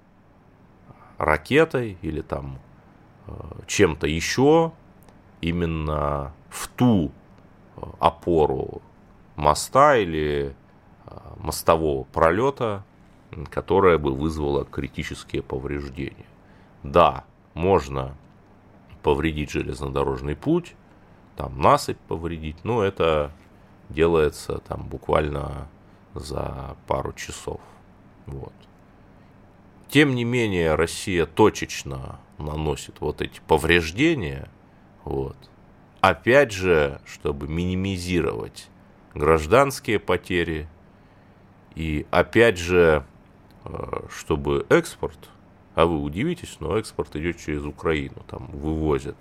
ракетой 1.19 1.97
или 2.03 2.21
там 2.21 2.59
э, 3.27 3.33
чем-то 3.67 4.07
еще 4.07 4.73
именно 5.41 6.33
в 6.49 6.69
ту 6.69 7.13
опору 7.99 8.83
моста 9.37 9.97
или 9.97 10.55
мостового 11.39 12.05
пролета, 12.05 12.85
которое 13.51 13.99
бы 13.99 14.15
вызвало 14.15 14.65
критические 14.65 15.43
повреждения. 15.43 16.27
Да, 16.83 17.25
можно 17.55 18.17
повредить 19.03 19.51
железнодорожный 19.51 20.37
путь, 20.37 20.75
там 21.37 21.61
насыпь 21.61 21.99
повредить, 22.09 22.65
но 22.65 22.83
это 22.83 23.33
делается 23.89 24.59
там 24.59 24.87
буквально 24.87 25.69
за 26.15 26.77
пару 26.87 27.13
часов. 27.13 27.61
Вот. 28.27 28.53
Тем 29.89 30.15
не 30.15 30.25
менее, 30.25 30.75
Россия 30.75 31.27
точечно 31.27 32.21
наносит 32.39 33.01
вот 33.01 33.21
эти 33.23 33.41
повреждения, 33.47 34.49
вот. 35.05 35.37
Опять 36.01 36.53
же, 36.53 37.01
чтобы 37.05 37.47
минимизировать 37.47 38.69
гражданские 39.15 39.99
потери, 39.99 40.69
и 41.75 42.07
опять 42.11 42.57
же, 42.57 43.05
э, 43.65 44.07
чтобы 44.11 44.67
экспорт, 44.71 45.29
а 45.75 45.87
вы 45.87 46.01
удивитесь, 46.01 46.57
но 46.61 46.79
экспорт 46.79 47.15
идет 47.17 47.39
через 47.39 47.65
Украину, 47.65 48.23
там 48.29 48.47
вывозят 48.47 49.17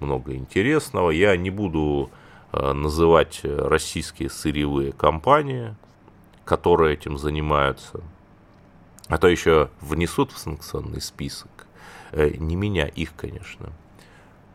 много 0.00 0.34
интересного. 0.34 1.10
Я 1.10 1.36
не 1.36 1.50
буду 1.50 2.10
э, 2.52 2.72
называть 2.72 3.40
российские 3.44 4.30
сырьевые 4.30 4.92
компании, 4.92 5.74
которые 6.44 6.94
этим 6.94 7.18
занимаются, 7.18 8.00
а 9.08 9.18
то 9.18 9.28
еще 9.28 9.70
внесут 9.80 10.32
в 10.32 10.38
санкционный 10.38 11.00
список. 11.00 11.66
Э, 12.12 12.30
не 12.38 12.56
меня, 12.56 12.86
их, 12.86 13.14
конечно. 13.14 13.72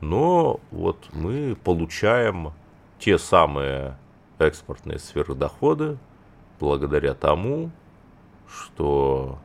Но 0.01 0.59
вот 0.71 1.09
мы 1.13 1.55
получаем 1.63 2.51
те 2.99 3.17
самые 3.17 3.97
экспортные 4.39 4.99
сферы 4.99 5.35
дохода 5.35 5.97
благодаря 6.59 7.13
тому, 7.13 7.71
что 8.47 9.39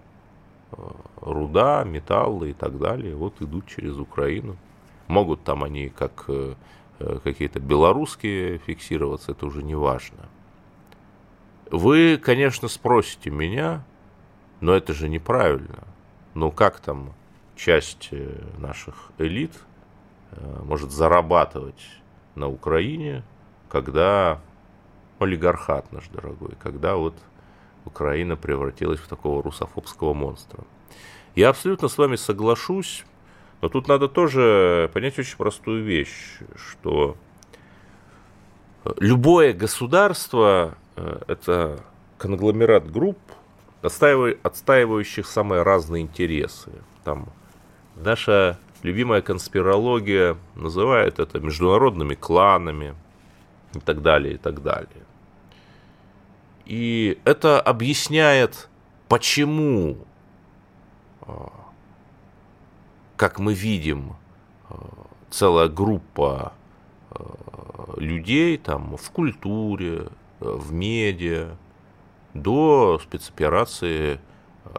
э, 0.72 0.76
руда, 1.20 1.84
металлы 1.84 2.50
и 2.50 2.52
так 2.52 2.78
далее 2.78 3.14
вот 3.14 3.40
идут 3.40 3.66
через 3.66 3.96
Украину. 3.98 4.56
Могут 5.06 5.44
там 5.44 5.62
они 5.62 5.90
как 5.90 6.24
э, 6.28 6.54
какие-то 6.98 7.60
белорусские 7.60 8.58
фиксироваться, 8.58 9.32
это 9.32 9.46
уже 9.46 9.62
не 9.62 9.74
важно. 9.74 10.28
Вы, 11.70 12.16
конечно, 12.16 12.68
спросите 12.68 13.30
меня, 13.30 13.84
но 14.60 14.72
это 14.72 14.94
же 14.94 15.08
неправильно. 15.08 15.84
Ну 16.34 16.50
как 16.50 16.80
там 16.80 17.12
часть 17.56 18.08
э, 18.12 18.42
наших 18.58 19.10
элит 19.18 19.52
э, 19.54 19.75
может 20.64 20.90
зарабатывать 20.90 21.88
на 22.34 22.48
Украине, 22.48 23.22
когда 23.68 24.40
олигархат 25.18 25.92
наш 25.92 26.08
дорогой, 26.08 26.54
когда 26.62 26.96
вот 26.96 27.14
Украина 27.84 28.36
превратилась 28.36 29.00
в 29.00 29.08
такого 29.08 29.42
русофобского 29.42 30.12
монстра. 30.12 30.64
Я 31.34 31.50
абсолютно 31.50 31.88
с 31.88 31.96
вами 31.98 32.16
соглашусь, 32.16 33.04
но 33.60 33.68
тут 33.68 33.88
надо 33.88 34.08
тоже 34.08 34.90
понять 34.92 35.18
очень 35.18 35.36
простую 35.36 35.84
вещь, 35.84 36.38
что 36.56 37.16
любое 38.98 39.52
государство 39.52 40.76
э,– 40.96 41.20
это 41.28 41.80
конгломерат 42.18 42.90
групп, 42.90 43.18
отстаивающих 43.82 45.26
самые 45.26 45.62
разные 45.62 46.02
интересы. 46.02 46.72
Там 47.04 47.28
наша 47.94 48.58
любимая 48.82 49.22
конспирология 49.22 50.36
называет 50.54 51.18
это 51.18 51.40
международными 51.40 52.14
кланами 52.14 52.94
и 53.74 53.80
так 53.80 54.02
далее, 54.02 54.34
и 54.34 54.38
так 54.38 54.62
далее. 54.62 55.06
И 56.64 57.20
это 57.24 57.60
объясняет, 57.60 58.68
почему, 59.08 59.98
а, 61.22 61.52
как 63.16 63.38
мы 63.38 63.54
видим, 63.54 64.16
а, 64.68 64.76
целая 65.30 65.68
группа 65.68 66.52
а, 67.10 67.94
людей 67.98 68.58
там 68.58 68.96
в 68.96 69.10
культуре, 69.10 70.08
в 70.40 70.72
медиа, 70.72 71.56
до 72.34 73.00
спецоперации 73.02 74.20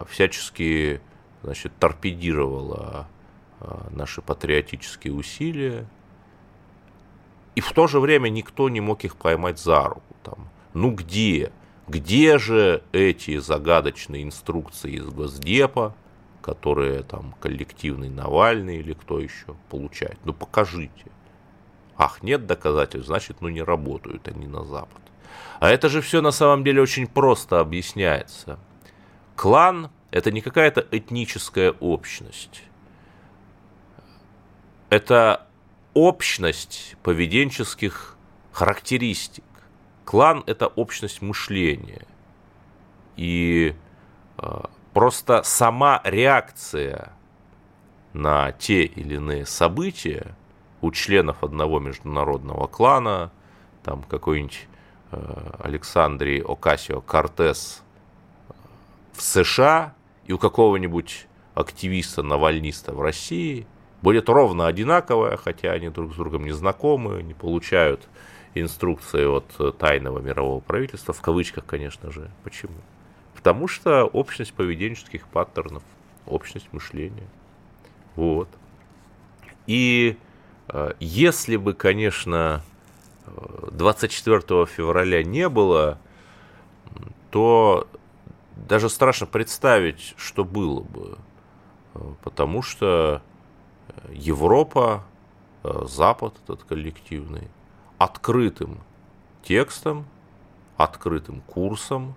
всячески 0.08 1.00
значит, 1.42 1.72
торпедировала 1.80 3.08
наши 3.90 4.22
патриотические 4.22 5.12
усилия. 5.12 5.86
И 7.54 7.60
в 7.60 7.72
то 7.72 7.86
же 7.86 8.00
время 8.00 8.28
никто 8.28 8.68
не 8.68 8.80
мог 8.80 9.04
их 9.04 9.16
поймать 9.16 9.58
за 9.58 9.84
руку. 9.84 10.16
Там, 10.22 10.48
ну 10.74 10.92
где? 10.92 11.52
Где 11.88 12.38
же 12.38 12.82
эти 12.92 13.38
загадочные 13.38 14.22
инструкции 14.22 14.92
из 14.92 15.06
Госдепа, 15.06 15.94
которые 16.42 17.02
там 17.02 17.34
коллективный 17.40 18.10
Навальный 18.10 18.76
или 18.76 18.92
кто 18.92 19.18
еще 19.18 19.56
получает? 19.70 20.18
Ну 20.24 20.32
покажите. 20.32 21.06
Ах, 21.96 22.22
нет 22.22 22.46
доказательств, 22.46 23.08
значит, 23.08 23.40
ну 23.40 23.48
не 23.48 23.62
работают 23.62 24.28
они 24.28 24.46
на 24.46 24.64
Запад. 24.64 25.00
А 25.58 25.68
это 25.68 25.88
же 25.88 26.00
все 26.00 26.20
на 26.20 26.30
самом 26.30 26.62
деле 26.62 26.80
очень 26.80 27.06
просто 27.06 27.58
объясняется. 27.58 28.58
Клан– 29.34 29.90
это 30.10 30.30
не 30.30 30.40
какая-то 30.40 30.86
этническая 30.90 31.72
общность. 31.72 32.62
Это 34.90 35.46
общность 35.94 36.96
поведенческих 37.02 38.16
характеристик. 38.52 39.44
Клан– 40.04 40.42
это 40.46 40.66
общность 40.66 41.20
мышления. 41.20 42.06
И 43.16 43.74
э, 44.38 44.60
просто 44.94 45.42
сама 45.42 46.00
реакция 46.04 47.12
на 48.14 48.52
те 48.52 48.84
или 48.84 49.16
иные 49.16 49.44
события 49.44 50.34
у 50.80 50.90
членов 50.92 51.44
одного 51.44 51.78
международного 51.78 52.66
клана, 52.66 53.30
там 53.82 54.02
какой-нибудь 54.02 54.68
э, 55.10 55.50
Александрий 55.58 56.40
Окасио 56.40 57.00
Кортес 57.02 57.82
в 59.12 59.20
США 59.20 59.94
и 60.24 60.32
у 60.32 60.38
какого-нибудь 60.38 61.26
активиста-навальниста 61.54 62.94
в 62.94 63.02
России 63.02 63.66
будет 64.02 64.28
ровно 64.28 64.66
одинаковая, 64.66 65.36
хотя 65.36 65.72
они 65.72 65.88
друг 65.88 66.12
с 66.12 66.16
другом 66.16 66.44
не 66.44 66.52
знакомы, 66.52 67.22
не 67.22 67.34
получают 67.34 68.08
инструкции 68.54 69.24
от 69.24 69.78
тайного 69.78 70.20
мирового 70.20 70.60
правительства, 70.60 71.14
в 71.14 71.20
кавычках, 71.20 71.64
конечно 71.66 72.10
же. 72.10 72.30
Почему? 72.44 72.74
Потому 73.34 73.68
что 73.68 74.04
общность 74.04 74.52
поведенческих 74.54 75.26
паттернов, 75.28 75.82
общность 76.26 76.68
мышления. 76.72 77.28
Вот. 78.16 78.48
И 79.66 80.16
э, 80.68 80.92
если 80.98 81.56
бы, 81.56 81.74
конечно, 81.74 82.62
24 83.70 84.66
февраля 84.66 85.22
не 85.22 85.48
было, 85.48 85.98
то 87.30 87.86
даже 88.56 88.88
страшно 88.88 89.26
представить, 89.26 90.14
что 90.16 90.44
было 90.44 90.80
бы. 90.80 91.18
Потому 92.22 92.62
что 92.62 93.22
Европа, 94.10 95.04
Запад 95.62 96.34
этот 96.44 96.64
коллективный, 96.64 97.48
открытым 97.98 98.80
текстом, 99.42 100.06
открытым 100.76 101.40
курсом 101.42 102.14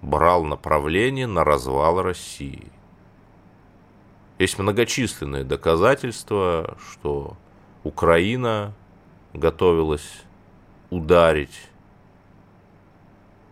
брал 0.00 0.44
направление 0.44 1.26
на 1.26 1.44
развал 1.44 2.02
России. 2.02 2.70
Есть 4.38 4.58
многочисленные 4.58 5.44
доказательства, 5.44 6.76
что 6.90 7.36
Украина 7.84 8.74
готовилась 9.32 10.24
ударить 10.90 11.68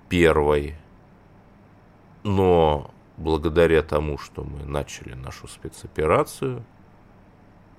первой, 0.08 0.76
но 2.22 2.90
благодаря 3.16 3.82
тому, 3.82 4.18
что 4.18 4.42
мы 4.42 4.64
начали 4.64 5.14
нашу 5.14 5.46
спецоперацию, 5.46 6.64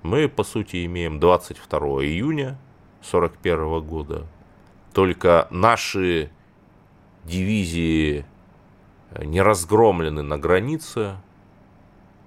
мы, 0.02 0.28
по 0.28 0.44
сути, 0.44 0.84
имеем 0.86 1.20
22 1.20 1.78
июня 2.04 2.58
1941 3.00 3.80
года. 3.80 4.26
Только 4.92 5.46
наши 5.50 6.30
дивизии 7.24 8.24
не 9.18 9.40
разгромлены 9.40 10.22
на 10.22 10.38
границе, 10.38 11.16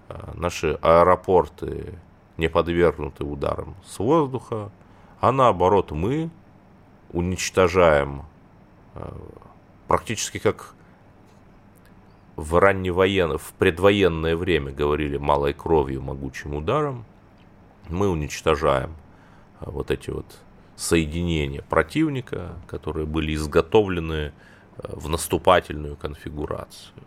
а 0.07 0.31
наши 0.35 0.77
аэропорты 0.81 1.99
не 2.37 2.47
подвергнуты 2.47 3.23
ударам 3.23 3.75
с 3.85 3.99
воздуха, 3.99 4.71
а 5.19 5.31
наоборот 5.31 5.91
мы 5.91 6.29
уничтожаем 7.11 8.23
э, 8.93 9.11
практически 9.87 10.37
как 10.37 10.75
в 12.35 12.59
ранневоенное, 12.59 13.37
в 13.37 13.53
предвоенное 13.53 14.35
время 14.35 14.71
говорили 14.71 15.17
малой 15.17 15.53
кровью, 15.53 16.01
могучим 16.01 16.55
ударом, 16.55 17.05
мы 17.89 18.09
уничтожаем 18.09 18.95
э, 19.61 19.69
вот 19.69 19.91
эти 19.91 20.09
вот 20.09 20.25
соединения 20.75 21.61
противника, 21.61 22.55
которые 22.67 23.05
были 23.05 23.33
изготовлены 23.33 24.33
в 24.77 25.07
наступательную 25.07 25.95
конфигурацию. 25.95 27.03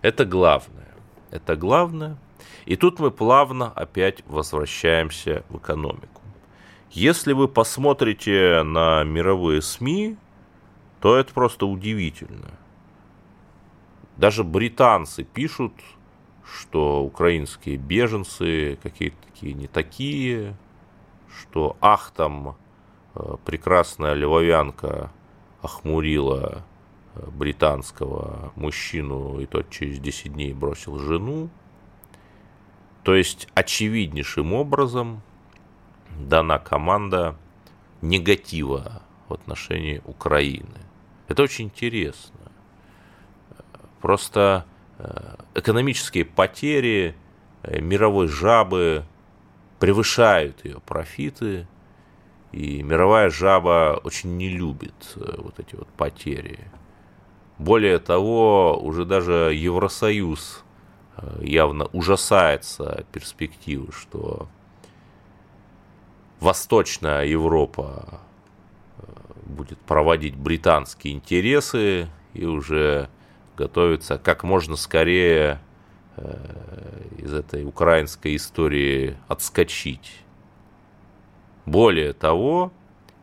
Это 0.00 0.24
главное. 0.24 0.88
Это 1.30 1.56
главное. 1.56 2.16
И 2.64 2.76
тут 2.76 2.98
мы 2.98 3.10
плавно 3.10 3.70
опять 3.70 4.22
возвращаемся 4.26 5.44
в 5.48 5.58
экономику. 5.58 6.22
Если 6.90 7.32
вы 7.32 7.48
посмотрите 7.48 8.62
на 8.62 9.04
мировые 9.04 9.60
СМИ, 9.60 10.16
то 11.00 11.16
это 11.16 11.32
просто 11.32 11.66
удивительно. 11.66 12.50
Даже 14.16 14.42
британцы 14.42 15.22
пишут, 15.22 15.72
что 16.56 17.02
украинские 17.02 17.76
беженцы 17.76 18.78
какие-то 18.82 19.16
такие 19.26 19.54
не 19.54 19.66
такие, 19.66 20.56
что 21.28 21.76
ах 21.80 22.12
там 22.14 22.56
э, 23.14 23.36
прекрасная 23.44 24.14
львовянка 24.14 25.12
охмурила 25.60 26.64
э, 27.14 27.30
британского 27.30 28.52
мужчину, 28.56 29.40
и 29.40 29.46
тот 29.46 29.70
через 29.70 29.98
10 29.98 30.32
дней 30.32 30.54
бросил 30.54 30.98
жену. 30.98 31.50
То 33.02 33.14
есть 33.14 33.48
очевиднейшим 33.54 34.52
образом 34.52 35.22
дана 36.18 36.58
команда 36.58 37.36
негатива 38.02 39.02
в 39.28 39.34
отношении 39.34 40.02
Украины. 40.04 40.78
Это 41.26 41.42
очень 41.42 41.66
интересно. 41.66 42.40
Просто 44.00 44.64
э, 44.66 44.77
экономические 45.54 46.24
потери 46.24 47.14
э, 47.62 47.80
мировой 47.80 48.28
жабы 48.28 49.04
превышают 49.78 50.64
ее 50.64 50.80
профиты, 50.80 51.66
и 52.50 52.82
мировая 52.82 53.30
жаба 53.30 54.00
очень 54.02 54.36
не 54.36 54.48
любит 54.48 55.14
э, 55.16 55.34
вот 55.38 55.58
эти 55.60 55.76
вот 55.76 55.88
потери. 55.88 56.60
Более 57.58 57.98
того, 57.98 58.78
уже 58.80 59.04
даже 59.04 59.52
Евросоюз 59.54 60.64
явно 61.40 61.86
ужасается 61.86 63.04
перспективы, 63.10 63.90
что 63.90 64.48
Восточная 66.38 67.24
Европа 67.24 68.20
будет 69.44 69.80
проводить 69.80 70.36
британские 70.36 71.14
интересы 71.14 72.08
и 72.34 72.44
уже 72.44 73.08
готовится 73.58 74.18
как 74.18 74.44
можно 74.44 74.76
скорее 74.76 75.58
э, 76.16 77.02
из 77.18 77.34
этой 77.34 77.64
украинской 77.64 78.36
истории 78.36 79.16
отскочить. 79.26 80.22
Более 81.66 82.12
того, 82.12 82.72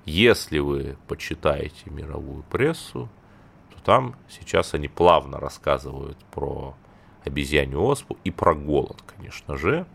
если 0.04 0.60
вы 0.60 0.98
почитаете 1.08 1.90
мировую 1.90 2.44
прессу, 2.44 3.10
то 3.74 3.82
там 3.84 4.16
сейчас 4.30 4.74
они 4.74 4.90
плавно 4.90 5.40
рассказывают 5.40 6.18
про 6.32 6.76
обезьянью 7.24 7.82
оспу 7.82 8.18
и 8.26 8.30
про 8.30 8.54
голод, 8.54 9.02
конечно 9.08 9.58
же. 9.58 9.86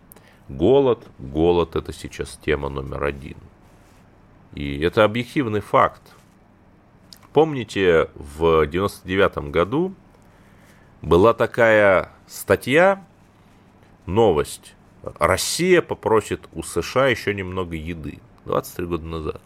Голод, 0.49 1.07
голод 1.19 1.77
это 1.77 1.93
сейчас 1.93 2.41
тема 2.45 2.71
номер 2.71 3.05
один. 3.05 3.37
И 4.55 4.81
это 4.81 5.05
объективный 5.05 5.61
факт. 5.61 6.03
Помните, 7.33 8.09
в 8.15 8.67
99 8.67 9.51
году 9.53 9.95
была 11.03 11.35
такая 11.35 12.11
статья, 12.27 13.05
новость. 14.07 14.75
Россия 15.19 15.83
попросит 15.83 16.49
у 16.53 16.63
США 16.63 17.09
еще 17.09 17.35
немного 17.35 17.77
еды. 17.77 18.19
23 18.45 18.87
года 18.87 19.07
назад. 19.07 19.41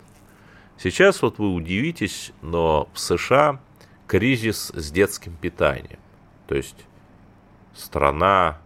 Сейчас 0.78 1.22
вот 1.22 1.38
вы 1.38 1.52
удивитесь, 1.52 2.32
но 2.42 2.88
в 2.92 2.98
США 2.98 3.60
кризис 4.06 4.72
с 4.74 4.90
детским 4.90 5.36
питанием. 5.36 5.98
То 6.48 6.56
есть 6.56 6.86
страна, 7.74 8.58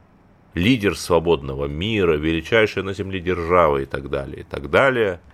лидер 0.54 0.96
свободного 0.96 1.66
мира, 1.66 2.16
величайшая 2.16 2.84
на 2.84 2.94
земле 2.94 3.20
держава 3.20 3.78
и 3.78 3.86
так 3.86 4.08
далее, 4.08 4.40
и 4.40 4.44
так 4.44 4.70
далее– 4.70 5.20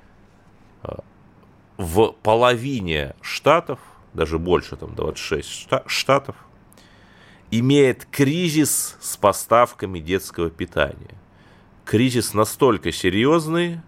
в 1.76 2.12
половине 2.22 3.14
штатов, 3.20 3.78
даже 4.12 4.38
больше, 4.38 4.76
там 4.76 4.94
26 4.94 5.68
штатов, 5.86 6.36
имеет 7.58 8.06
кризис 8.06 8.96
с 9.00 9.16
поставками 9.16 9.98
детского 9.98 10.50
питания. 10.50 11.14
Кризис 11.84 12.34
настолько 12.34 12.92
серьезный, 12.92 13.80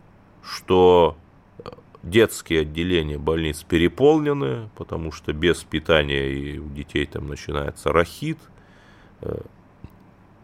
что 0.42 1.16
э, 1.58 1.70
детские 2.02 2.60
отделения 2.60 3.18
больниц 3.18 3.62
переполнены, 3.62 4.68
потому 4.76 5.12
что 5.12 5.32
без 5.32 5.64
питания 5.64 6.30
и 6.30 6.58
у 6.58 6.68
детей 6.68 7.06
там 7.06 7.26
начинается 7.26 7.92
рахит. 7.92 8.38
Э, 9.22 9.40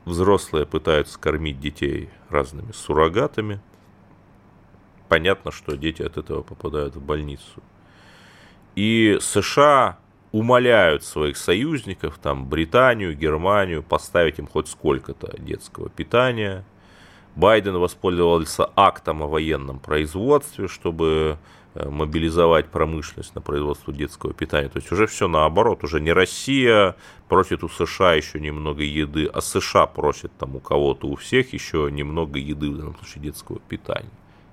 взрослые 0.04 0.66
пытаются 0.66 1.18
кормить 1.18 1.60
детей 1.60 2.08
разными 2.30 2.72
суррогатами– 2.72 3.60
понятно, 5.12 5.52
что 5.52 5.76
дети 5.76 6.00
от 6.00 6.16
этого 6.16 6.40
попадают 6.40 6.96
в 6.96 7.02
больницу. 7.02 7.62
И 8.74 9.18
США 9.20 9.98
умоляют 10.32 11.04
своих 11.04 11.36
союзников, 11.36 12.18
там 12.18 12.46
Британию, 12.46 13.14
Германию, 13.14 13.82
поставить 13.82 14.38
им 14.38 14.46
хоть 14.46 14.68
сколько-то 14.68 15.36
детского 15.38 15.90
питания. 15.90 16.64
Байден 17.36 17.76
воспользовался 17.76 18.70
актом 18.74 19.22
о 19.22 19.26
военном 19.26 19.78
производстве, 19.78 20.68
чтобы 20.68 21.38
э, 21.74 21.88
мобилизовать 21.88 22.66
промышленность 22.66 23.34
на 23.34 23.40
производство 23.40 23.92
детского 23.92 24.32
питания. 24.32 24.68
То 24.68 24.78
есть 24.78 24.90
уже 24.90 25.06
все 25.06 25.28
наоборот, 25.28 25.84
уже 25.84 26.00
не 26.00 26.12
Россия 26.12 26.96
просит 27.28 27.62
у 27.62 27.68
США 27.68 28.14
еще 28.14 28.40
немного 28.40 28.82
еды, 28.82 29.26
а 29.26 29.40
США 29.40 29.86
просит 29.86 30.32
там 30.38 30.56
у 30.56 30.60
кого-то, 30.60 31.06
у 31.08 31.16
всех 31.16 31.52
еще 31.52 31.88
немного 31.90 32.38
еды, 32.38 32.70
в 32.70 32.76
данном 32.76 32.96
случае 32.96 33.24
детского 33.24 33.60
питания. 33.60 34.10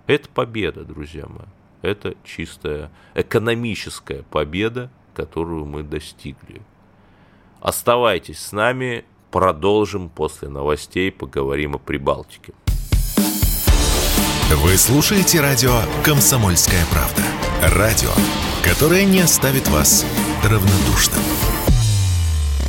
Это 0.07 0.27
победа, 0.29 0.83
друзья 0.83 1.25
мои. 1.27 1.47
Это 1.81 2.15
чистая 2.25 2.91
экономическая 3.13 4.23
победа, 4.23 4.89
которую 5.19 5.65
мы 5.65 5.83
достигли. 5.83 6.61
Оставайтесь 7.59 8.39
с 8.39 8.53
нами, 8.53 9.03
продолжим 9.31 10.07
после 10.07 10.47
новостей, 10.47 11.11
поговорим 11.11 11.75
о 11.75 11.77
Прибалтике. 11.77 12.53
Вы 14.63 14.77
слушаете 14.77 15.41
радио 15.41 15.81
«Комсомольская 16.05 16.85
правда». 16.89 17.21
Радио, 17.77 18.11
которое 18.63 19.03
не 19.03 19.19
оставит 19.19 19.67
вас 19.67 20.05
равнодушным. 20.41 21.21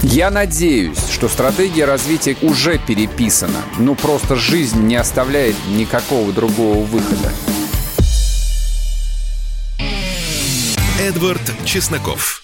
Я 0.03 0.31
надеюсь, 0.31 1.09
что 1.09 1.29
стратегия 1.29 1.85
развития 1.85 2.37
уже 2.43 2.79
переписана. 2.79 3.63
Ну 3.79 3.95
просто 3.95 4.35
жизнь 4.35 4.81
не 4.81 4.97
оставляет 4.97 5.55
никакого 5.69 6.33
другого 6.33 6.85
выхода. 6.85 7.31
Эдвард 11.01 11.41
Чесноков. 11.65 12.40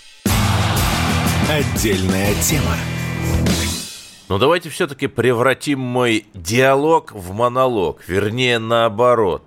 Отдельная 1.50 2.34
тема. 2.42 2.74
Но 4.28 4.38
давайте 4.38 4.68
все-таки 4.70 5.06
превратим 5.06 5.80
мой 5.80 6.26
диалог 6.34 7.12
в 7.12 7.32
монолог, 7.32 8.02
вернее 8.08 8.58
наоборот. 8.58 9.44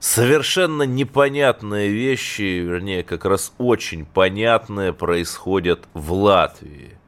Совершенно 0.00 0.82
непонятные 0.82 1.88
вещи, 1.88 2.42
вернее 2.42 3.02
как 3.02 3.24
раз 3.24 3.52
очень 3.58 4.04
понятные 4.04 4.92
происходят 4.92 5.88
в 5.94 6.12
Латвии 6.12 6.98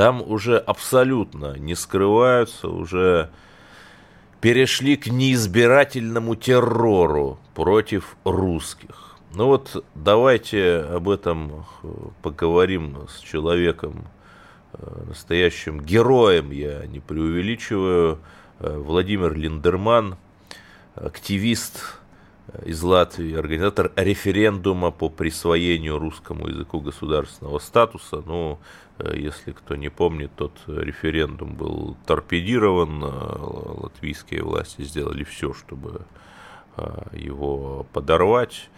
там 0.00 0.22
уже 0.22 0.56
абсолютно 0.56 1.58
не 1.58 1.74
скрываются, 1.74 2.68
уже 2.68 3.28
перешли 4.40 4.96
к 4.96 5.08
неизбирательному 5.08 6.36
террору 6.36 7.38
против 7.54 8.16
русских. 8.24 9.09
Ну 9.32 9.46
вот 9.46 9.84
давайте 9.94 10.78
об 10.78 11.08
этом 11.08 11.64
э, 11.84 11.88
поговорим 12.20 13.06
с 13.08 13.20
человеком, 13.20 14.08
э, 14.72 15.04
настоящим 15.06 15.80
героем, 15.80 16.50
я 16.50 16.84
не 16.86 16.98
преувеличиваю, 16.98 18.18
э, 18.58 18.76
Владимир 18.76 19.36
Линдерман, 19.36 20.16
активист 20.96 22.00
из 22.64 22.82
Латвии, 22.82 23.36
организатор 23.36 23.92
референдума 23.94 24.90
по 24.90 25.08
присвоению 25.08 26.00
русскому 26.00 26.48
языку 26.48 26.80
государственного 26.80 27.60
статуса. 27.60 28.24
Ну, 28.26 28.58
если 29.14 29.52
кто 29.52 29.76
не 29.76 29.90
помнит, 29.90 30.32
тот 30.34 30.58
референдум 30.66 31.54
был 31.54 31.96
торпедирован, 32.04 33.04
латвийские 33.04 34.42
власти 34.42 34.82
сделали 34.82 35.22
все, 35.22 35.54
чтобы 35.54 36.00
его 37.12 37.86
подорвать. 37.92 38.68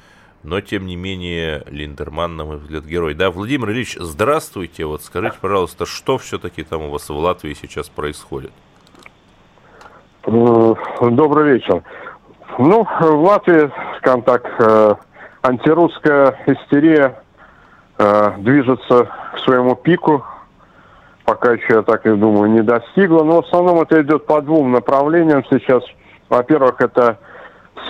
Но, 0.43 0.61
тем 0.61 0.87
не 0.87 0.97
менее, 0.97 1.63
Линдерман, 1.67 2.37
на 2.37 2.45
мой 2.45 2.57
взгляд, 2.57 2.85
герой. 2.85 3.15
Да, 3.15 3.31
Владимир 3.31 3.71
Ильич, 3.71 3.97
здравствуйте. 3.99 4.85
Вот 4.87 5.03
скажите, 5.03 5.37
пожалуйста, 5.41 5.87
что 5.87 6.19
все-таки 6.19 6.65
там 6.65 6.83
у 6.83 6.91
вас 6.91 7.09
в 7.09 7.17
Латвии 7.17 7.55
сейчас 7.55 7.89
происходит? 7.89 8.51
Добрый 10.27 11.55
вечер. 11.55 11.83
Ну, 12.59 12.85
в 12.85 13.25
Латвии, 13.25 13.71
скажем 13.99 14.23
так, 14.23 14.45
э, 14.59 14.95
антирусская 15.43 16.37
истерия 16.47 17.23
э, 17.99 18.33
движется 18.39 19.09
к 19.35 19.39
своему 19.39 19.77
пику. 19.77 20.25
Пока 21.25 21.53
еще, 21.53 21.75
я 21.75 21.83
так 21.83 22.05
и 22.05 22.11
думаю, 22.11 22.51
не 22.51 22.63
достигла. 22.63 23.23
Но 23.23 23.43
в 23.43 23.47
основном 23.47 23.81
это 23.81 24.03
идет 24.03 24.27
по 24.27 24.41
двум 24.43 24.73
направлениям 24.73 25.45
сейчас. 25.49 25.85
Во-первых, 26.29 26.81
это 26.81 27.19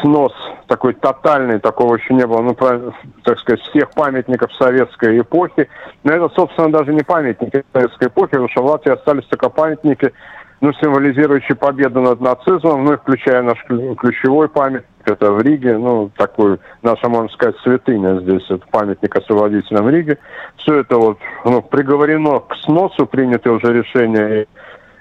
снос 0.01 0.33
такой 0.66 0.95
тотальный, 0.95 1.59
такого 1.59 1.97
еще 1.97 2.14
не 2.14 2.27
было, 2.27 2.40
ну, 2.40 2.55
так 2.55 3.38
сказать, 3.38 3.61
всех 3.61 3.90
памятников 3.90 4.53
советской 4.55 5.21
эпохи. 5.21 5.68
Но 6.05 6.12
это, 6.12 6.29
собственно, 6.35 6.71
даже 6.71 6.92
не 6.92 7.03
памятники 7.03 7.64
советской 7.73 8.09
эпохи, 8.09 8.31
потому 8.31 8.49
что 8.49 8.62
в 8.62 8.66
Латвии 8.66 8.92
остались 8.92 9.25
только 9.27 9.49
памятники, 9.49 10.12
ну, 10.61 10.73
символизирующие 10.75 11.57
победу 11.57 12.01
над 12.01 12.21
нацизмом, 12.21 12.85
ну, 12.85 12.92
и 12.95 12.97
включая 12.97 13.42
наш 13.42 13.62
ключевой 13.64 14.49
памятник, 14.49 14.87
это 15.05 15.33
в 15.33 15.42
Риге, 15.42 15.77
ну, 15.77 16.11
такой, 16.16 16.59
наша, 16.83 17.09
можно 17.09 17.29
сказать, 17.31 17.57
святыня 17.62 18.21
здесь, 18.21 18.45
это 18.49 18.64
памятник 18.71 19.14
освободителям 19.16 19.88
Риги. 19.88 20.16
Все 20.57 20.77
это 20.77 20.97
вот, 20.97 21.18
ну, 21.45 21.61
приговорено 21.62 22.38
к 22.38 22.55
сносу, 22.62 23.07
принято 23.07 23.51
уже 23.51 23.73
решение 23.73 24.47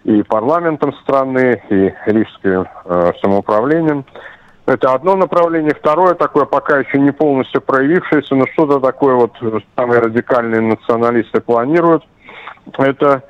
и 0.03 0.23
парламентом 0.23 0.93
страны, 0.93 1.61
и 1.69 1.93
рижским 2.07 2.65
э, 2.85 3.11
самоуправлением. 3.21 4.05
Это 4.71 4.93
одно 4.93 5.17
направление. 5.17 5.75
Второе 5.75 6.13
такое, 6.13 6.45
пока 6.45 6.77
еще 6.77 6.97
не 6.97 7.11
полностью 7.11 7.61
проявившееся, 7.61 8.35
но 8.35 8.45
что-то 8.53 8.79
такое 8.79 9.15
вот 9.15 9.33
самые 9.75 9.99
радикальные 9.99 10.61
националисты 10.61 11.41
планируют. 11.41 12.03
Это 12.77 13.21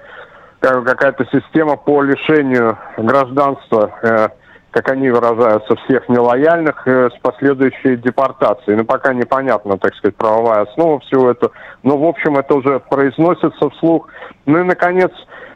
какая-то 0.60 1.25
система 1.32 1.77
по 1.77 2.04
лишению 2.04 2.77
гражданства, 2.95 3.91
э, 4.04 4.27
как 4.69 4.89
они 4.89 5.10
выражаются, 5.10 5.75
всех 5.77 6.08
нелояльных 6.10 6.88
э, 6.88 7.10
с 7.10 7.19
последующей 7.21 7.95
депортацией. 7.95 8.77
Ну, 8.77 8.86
пока 8.86 9.12
непонятно, 9.12 9.80
так 9.80 9.95
сказать, 9.95 10.15
правовая 10.15 10.62
основа 10.62 10.99
всего 10.99 11.32
этого. 11.32 11.51
Но, 11.82 11.97
в 11.97 12.06
общем, 12.06 12.38
это 12.38 12.54
уже 12.54 12.80
произносится 12.82 13.67
вслух. 13.71 14.10
Ну 14.45 14.60
и, 14.60 14.63
наконец, 14.63 15.12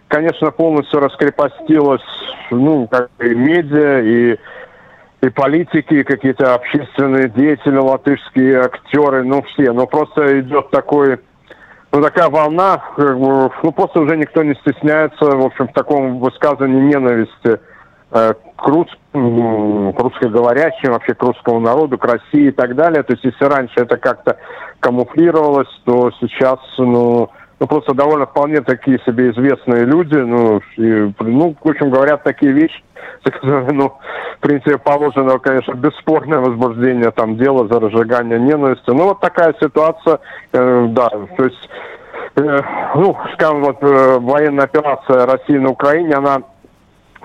конечно, 0.08 0.50
полностью 0.50 1.00
раскрепостилась, 1.00 2.02
ну, 2.50 2.88
как 2.88 3.10
и 3.20 3.36
медиа, 3.36 4.02
и 4.02 4.40
и 5.26 5.30
политики, 5.30 5.94
и 5.94 6.04
какие-то 6.04 6.54
общественные 6.54 7.30
деятели, 7.30 7.78
латышские 7.78 8.62
актеры, 8.62 9.24
ну 9.24 9.42
все. 9.44 9.72
Но 9.72 9.88
просто 9.88 10.40
идет 10.42 10.70
такой, 10.72 11.20
ну 11.92 12.02
такая 12.02 12.30
волна, 12.30 12.84
как 12.96 13.20
бы, 13.20 13.52
ну 13.64 13.72
просто 13.72 14.02
уже 14.02 14.18
никто 14.18 14.44
не 14.44 14.56
стесняется, 14.56 15.26
в 15.26 15.46
общем, 15.46 15.68
в 15.68 15.74
таком 15.74 16.20
высказывании 16.20 16.82
ненависти 16.82 17.60
э, 18.12 18.34
к, 18.56 18.68
рус, 18.68 18.88
к 19.14 20.00
русскоговорящим, 20.00 20.92
вообще 20.92 21.14
к 21.14 21.24
русскому 21.24 21.60
народу, 21.60 21.98
к 21.98 22.06
России 22.06 22.48
и 22.48 22.52
так 22.52 22.76
далее. 22.76 23.04
То 23.04 23.14
есть 23.14 23.24
если 23.24 23.46
раньше 23.46 23.76
это 23.78 23.98
как-то 23.98 24.38
камуфлировалось, 24.80 25.70
то 25.86 26.12
сейчас, 26.20 26.60
ну, 26.78 27.30
ну, 27.60 27.68
просто 27.68 27.94
довольно 27.94 28.26
вполне 28.26 28.62
такие 28.62 29.00
себе 29.06 29.32
известные 29.32 29.86
люди, 29.86 30.16
ну, 30.16 30.62
и, 30.78 31.14
ну, 31.20 31.56
в 31.62 31.70
общем, 31.70 31.90
говорят 31.90 32.24
такие 32.24 32.52
вещи, 32.52 32.84
которые, 33.24 33.72
ну, 33.72 33.94
в 34.38 34.40
принципе, 34.42 34.78
положено, 34.78 35.40
конечно, 35.40 35.74
бесспорное 35.74 36.40
возбуждение 36.40 37.12
там 37.12 37.38
дела 37.38 37.68
за 37.68 37.80
разжигание 37.80 38.40
ненависти. 38.40 38.90
Ну, 38.90 39.06
вот 39.06 39.22
такая 39.22 39.56
ситуация, 39.62 40.20
э, 40.52 40.88
да, 40.90 41.10
то 41.10 41.44
есть, 41.44 41.70
э, 42.36 42.62
ну, 42.96 43.18
скажем, 43.34 43.64
вот 43.64 43.78
э, 43.82 44.20
военная 44.20 44.66
операция 44.66 45.26
России 45.26 45.58
на 45.58 45.70
Украине, 45.70 46.16
она 46.16 46.42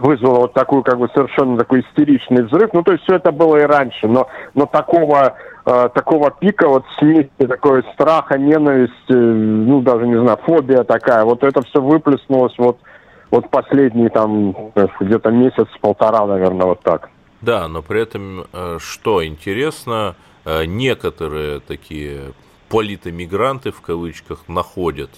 вызвала 0.01 0.41
вот 0.41 0.55
такую, 0.55 0.83
как 0.83 0.99
бы, 0.99 1.09
совершенно 1.15 1.59
такой 1.59 1.81
истеричный 1.81 2.45
взрыв. 2.45 2.71
Ну, 2.73 2.83
то 2.83 2.93
есть 2.93 3.05
все 3.05 3.17
это 3.17 3.33
было 3.33 3.57
и 3.57 3.63
раньше, 3.63 4.09
но, 4.09 4.29
но 4.55 4.67
такого 4.67 5.37
э, 5.65 5.89
такого 5.95 6.31
пика 6.31 6.69
вот 6.69 6.85
смеси, 6.99 7.31
такой 7.39 7.85
страха, 7.95 8.39
ненависти, 8.39 9.13
ну 9.13 9.81
даже 9.83 10.07
не 10.07 10.21
знаю, 10.21 10.39
фобия 10.45 10.85
такая, 10.85 11.25
вот 11.25 11.43
это 11.45 11.63
все 11.63 11.81
выплеснулось 11.81 12.55
вот, 12.59 12.79
вот 13.31 13.51
последний 13.51 14.09
там 14.09 14.55
где-то 15.01 15.31
месяц-полтора, 15.31 16.27
наверное, 16.27 16.67
вот 16.67 16.81
так. 16.81 17.11
Да, 17.41 17.69
но 17.69 17.83
при 17.83 18.03
этом, 18.03 18.45
э, 18.53 18.79
что 18.81 19.25
интересно, 19.25 20.15
э, 20.45 20.65
некоторые 20.65 21.61
такие 21.61 22.33
политэмигранты 22.69 23.73
в 23.73 23.81
кавычках 23.81 24.49
находят 24.49 25.11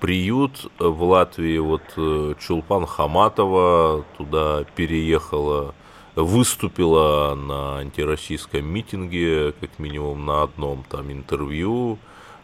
приют 0.00 0.70
в 0.78 1.02
Латвии. 1.02 1.58
Вот 1.58 1.82
э, 1.96 2.34
Чулпан 2.38 2.86
Хаматова 2.86 4.04
туда 4.16 4.64
переехала 4.74 5.74
выступила 6.14 7.34
на 7.34 7.78
антироссийском 7.78 8.64
митинге, 8.64 9.52
как 9.60 9.78
минимум 9.78 10.24
на 10.24 10.44
одном 10.44 10.84
там 10.88 11.10
интервью, 11.10 11.98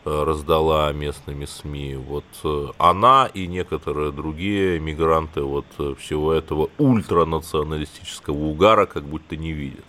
э, 0.05 0.25
раздала 0.25 0.93
местными 0.93 1.45
СМИ. 1.45 1.97
Вот 1.97 2.25
э, 2.43 2.67
она 2.79 3.29
и 3.33 3.47
некоторые 3.47 4.11
другие 4.11 4.81
мигранты 4.81 5.43
вот 5.43 5.67
всего 5.99 6.33
этого 6.33 6.71
ультранационалистического 6.79 8.37
угара 8.37 8.87
как 8.87 9.05
будто 9.05 9.37
не 9.37 9.53
видят. 9.53 9.85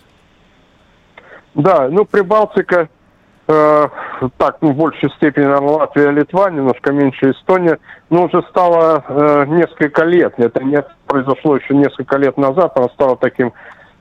Да, 1.54 1.88
ну 1.88 2.04
Прибалтика, 2.04 2.88
так, 3.46 4.56
ну, 4.60 4.72
в 4.72 4.76
большей 4.76 5.10
степени, 5.16 5.44
наверное, 5.44 5.68
Латвия, 5.68 6.10
Литва, 6.10 6.50
немножко 6.50 6.92
меньше 6.92 7.32
Эстония, 7.32 7.78
но 8.08 8.24
уже 8.24 8.42
стало 8.50 9.04
э, 9.06 9.46
несколько 9.48 10.04
лет, 10.04 10.34
это 10.36 10.62
не 10.62 10.82
произошло 11.06 11.56
еще 11.56 11.74
несколько 11.74 12.18
лет 12.18 12.36
назад, 12.36 12.72
она 12.76 12.88
стала 12.90 13.16
таким 13.16 13.52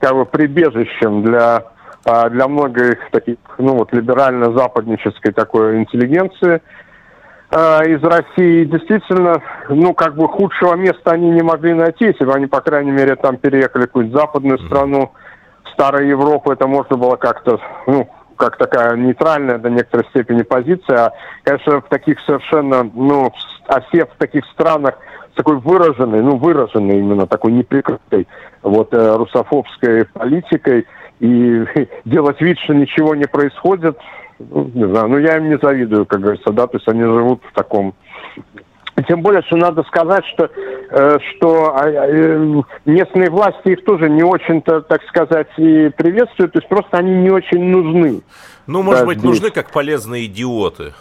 как 0.01 0.15
бы 0.15 0.25
прибежищем 0.25 1.23
для, 1.23 1.63
а, 2.05 2.29
для 2.29 2.47
многих 2.47 2.97
таких, 3.11 3.37
ну 3.57 3.77
вот, 3.77 3.93
либерально-западнической 3.93 5.31
такой 5.31 5.77
интеллигенции 5.77 6.61
а, 7.51 7.83
из 7.83 8.03
России. 8.03 8.65
Действительно, 8.65 9.41
ну, 9.69 9.93
как 9.93 10.15
бы 10.15 10.27
худшего 10.27 10.75
места 10.75 11.11
они 11.11 11.29
не 11.29 11.43
могли 11.43 11.73
найти, 11.73 12.05
если 12.05 12.25
бы 12.25 12.33
они, 12.33 12.47
по 12.47 12.61
крайней 12.61 12.91
мере, 12.91 13.15
там 13.15 13.37
переехали 13.37 13.83
в 13.83 13.87
какую-нибудь 13.87 14.19
западную 14.19 14.59
страну, 14.65 15.11
старой 15.73 16.09
Европы, 16.09 16.53
это 16.53 16.67
можно 16.67 16.97
было 16.97 17.15
как-то, 17.15 17.59
ну, 17.87 18.09
как 18.41 18.57
такая 18.57 18.95
нейтральная 18.95 19.59
до 19.59 19.69
некоторой 19.69 20.07
степени 20.07 20.41
позиция. 20.41 21.05
А, 21.05 21.13
конечно, 21.43 21.79
в 21.81 21.89
таких 21.89 22.19
совершенно, 22.21 22.81
ну, 22.81 23.31
осев 23.67 24.09
в 24.09 24.17
таких 24.17 24.43
странах, 24.47 24.95
такой 25.35 25.57
выраженной, 25.57 26.23
ну, 26.23 26.37
выраженной 26.37 26.97
именно 26.97 27.27
такой 27.27 27.51
неприкрытой 27.51 28.27
вот 28.63 28.91
э, 28.95 29.15
русофобской 29.15 30.05
политикой 30.05 30.87
и 31.19 31.65
делать 32.05 32.41
вид, 32.41 32.57
что 32.61 32.73
ничего 32.73 33.13
не 33.13 33.25
происходит, 33.25 33.95
ну, 34.39 34.71
не 34.73 34.87
знаю, 34.87 35.07
ну, 35.07 35.19
я 35.19 35.37
им 35.37 35.49
не 35.49 35.59
завидую, 35.59 36.07
как 36.07 36.21
говорится, 36.21 36.51
да, 36.51 36.65
то 36.65 36.77
есть 36.77 36.87
они 36.87 37.03
живут 37.03 37.43
в 37.47 37.53
таком 37.53 37.93
тем 39.07 39.21
более, 39.21 39.41
что 39.43 39.55
надо 39.55 39.83
сказать, 39.83 40.23
что, 40.33 40.49
э, 40.89 41.17
что 41.31 41.75
э, 41.83 42.61
местные 42.85 43.29
власти 43.29 43.69
их 43.69 43.83
тоже 43.85 44.09
не 44.09 44.23
очень-то, 44.23 44.81
так 44.81 45.01
сказать, 45.03 45.47
и 45.57 45.89
приветствуют, 45.89 46.53
то 46.53 46.59
есть 46.59 46.67
просто 46.67 46.97
они 46.97 47.13
не 47.15 47.29
очень 47.29 47.63
нужны. 47.63 48.21
Ну, 48.67 48.83
может 48.83 49.01
да, 49.01 49.07
быть, 49.07 49.19
здесь. 49.19 49.29
нужны 49.29 49.51
как 49.51 49.71
полезные 49.71 50.25
идиоты. 50.25 50.93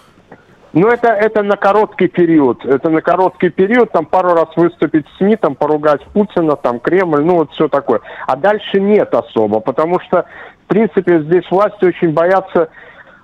Ну, 0.72 0.87
это, 0.87 1.09
это 1.09 1.42
на 1.42 1.57
короткий 1.57 2.07
период. 2.07 2.64
Это 2.64 2.90
на 2.90 3.03
короткий 3.03 3.48
период, 3.50 3.90
там 3.90 4.07
пару 4.07 4.35
раз 4.35 4.48
выступить 4.57 5.07
в 5.09 5.16
СМИ, 5.18 5.37
там 5.37 5.57
поругать 5.57 6.05
Путина, 6.12 6.55
там 6.55 6.79
Кремль, 6.79 7.22
ну 7.22 7.38
вот 7.38 7.50
все 7.53 7.68
такое. 7.68 8.00
А 8.26 8.37
дальше 8.37 8.81
нет 8.81 9.12
особо, 9.12 9.59
потому 9.61 9.98
что, 10.00 10.26
в 10.64 10.68
принципе, 10.68 11.22
здесь 11.22 11.50
власти 11.50 11.85
очень 11.85 12.12
боятся 12.12 12.68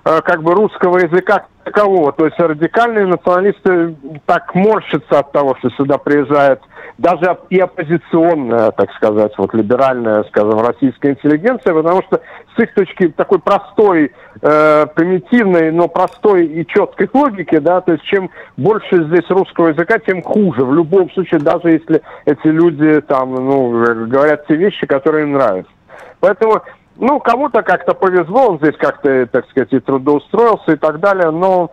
э, 0.03 0.21
как 0.21 0.43
бы 0.43 0.53
русского 0.53 0.97
языка 0.97 1.45
такового. 1.67 2.11
То 2.11 2.25
есть 2.25 2.39
радикальные 2.39 3.05
националисты 3.05 3.95
так 4.25 4.55
морщатся 4.55 5.19
от 5.19 5.31
того, 5.31 5.55
что 5.59 5.69
сюда 5.71 5.97
приезжает 5.97 6.61
даже 6.97 7.37
и 7.49 7.59
оппозиционная, 7.59 8.71
так 8.71 8.91
сказать, 8.93 9.31
вот 9.37 9.53
либеральная, 9.53 10.23
скажем, 10.23 10.59
российская 10.59 11.11
интеллигенция, 11.11 11.73
потому 11.73 12.01
что 12.03 12.21
с 12.55 12.59
их 12.59 12.73
точки 12.73 13.09
такой 13.09 13.39
простой, 13.39 14.13
э, 14.41 14.85
примитивной, 14.95 15.71
но 15.71 15.87
простой 15.87 16.47
и 16.47 16.65
четкой 16.65 17.09
логики, 17.13 17.59
да, 17.59 17.81
то 17.81 17.91
есть 17.91 18.03
чем 18.05 18.31
больше 18.55 19.03
здесь 19.03 19.29
русского 19.29 19.67
языка, 19.67 19.99
тем 19.99 20.23
хуже. 20.23 20.65
В 20.65 20.73
любом 20.73 21.11
случае, 21.11 21.39
даже 21.39 21.69
если 21.69 22.01
эти 22.25 22.47
люди 22.47 23.01
там, 23.01 23.35
ну, 23.35 24.07
говорят 24.07 24.47
те 24.47 24.55
вещи, 24.55 24.87
которые 24.87 25.25
им 25.25 25.33
нравятся. 25.33 25.71
Поэтому 26.19 26.63
ну, 26.99 27.19
кому-то 27.19 27.61
как-то 27.63 27.93
повезло, 27.93 28.49
он 28.49 28.57
здесь 28.57 28.75
как-то, 28.77 29.25
так 29.27 29.49
сказать, 29.49 29.71
и 29.73 29.79
трудоустроился 29.79 30.73
и 30.73 30.75
так 30.75 30.99
далее, 30.99 31.31
но, 31.31 31.71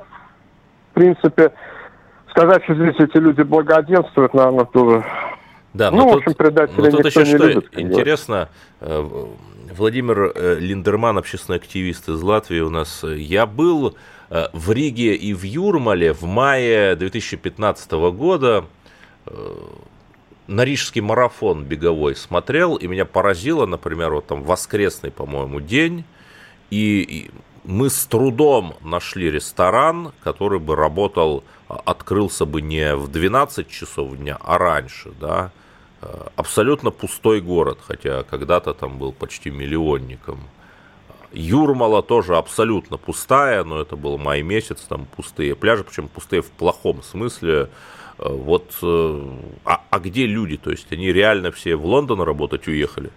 в 0.91 0.95
принципе, 0.95 1.53
сказать, 2.31 2.63
что 2.65 2.75
здесь 2.75 2.97
эти 2.99 3.17
люди 3.17 3.43
благоденствуют, 3.43 4.35
наверное, 4.35 4.67
тоже... 4.67 5.05
Да, 5.73 5.91
ну, 5.91 6.09
в 6.09 6.17
общем, 6.19 6.35
предатели 6.35 6.89
но 6.89 6.91
тут 6.91 7.07
еще 7.07 7.25
что 7.25 7.37
любит, 7.37 7.69
интересно, 7.73 8.49
э, 8.81 9.09
Владимир 9.77 10.33
э, 10.35 10.57
Линдерман, 10.61 11.19
общественный 11.19 11.59
активист 11.59 12.09
из 12.09 12.23
Латвии 12.23 12.61
у 12.61 12.71
нас. 12.71 13.03
Я 13.03 13.47
был 13.47 13.97
э, 14.31 14.47
в 14.53 14.71
Риге 14.71 15.17
и 15.17 15.35
в 15.35 15.43
Юрмале 15.43 16.13
в 16.13 16.23
мае 16.23 16.95
2015 16.95 17.91
года 17.93 18.67
на 20.47 20.65
рижский 20.65 21.01
марафон 21.01 21.65
беговой 21.65 22.17
смотрел, 22.17 22.77
и 22.77 22.87
меня 22.87 23.05
поразило, 23.05 23.67
например, 23.67 24.13
вот 24.15 24.27
там 24.27 24.43
воскресный, 24.43 25.11
по-моему, 25.11 25.61
день, 25.61 26.05
и, 26.71 27.01
и 27.03 27.31
мы 27.65 27.89
с 27.89 28.05
трудом 28.07 28.75
нашли 28.83 29.31
ресторан, 29.31 30.13
который 30.23 30.59
бы 30.59 30.77
работал, 30.77 31.45
а, 31.69 31.81
открылся 31.85 32.45
бы 32.45 32.61
не 32.61 32.95
в 32.95 33.09
12 33.09 33.69
часов 33.69 34.17
дня, 34.17 34.39
а 34.41 34.59
раньше, 34.59 35.13
да. 35.19 35.51
Э, 36.03 36.27
абсолютно 36.37 36.91
пустой 36.91 37.41
город, 37.41 37.79
хотя 37.87 38.23
когда-то 38.25 38.75
там 38.75 38.99
был 38.99 39.13
почти 39.13 39.51
миллионником. 39.51 40.41
Юрмала 41.35 42.03
тоже 42.03 42.37
абсолютно 42.37 42.97
пустая, 42.97 43.65
но 43.65 43.81
это 43.81 43.97
был 43.97 44.19
май 44.19 44.43
месяц, 44.43 44.81
там 44.89 45.07
пустые 45.17 45.55
пляжи, 45.55 45.85
причем 45.85 46.09
пустые 46.09 46.43
в 46.43 46.51
плохом 46.51 47.03
смысле. 47.03 47.69
Э, 48.19 48.29
вот, 48.29 48.71
э, 48.83 49.21
а, 49.65 49.81
а 49.91 49.99
где 49.99 50.27
люди? 50.27 50.57
То 50.57 50.71
есть 50.71 50.93
они 50.93 51.13
реально 51.13 51.51
все 51.51 51.77
в 51.77 51.85
Лондон 51.85 52.21
работать 52.23 52.69
уехали? 52.69 53.11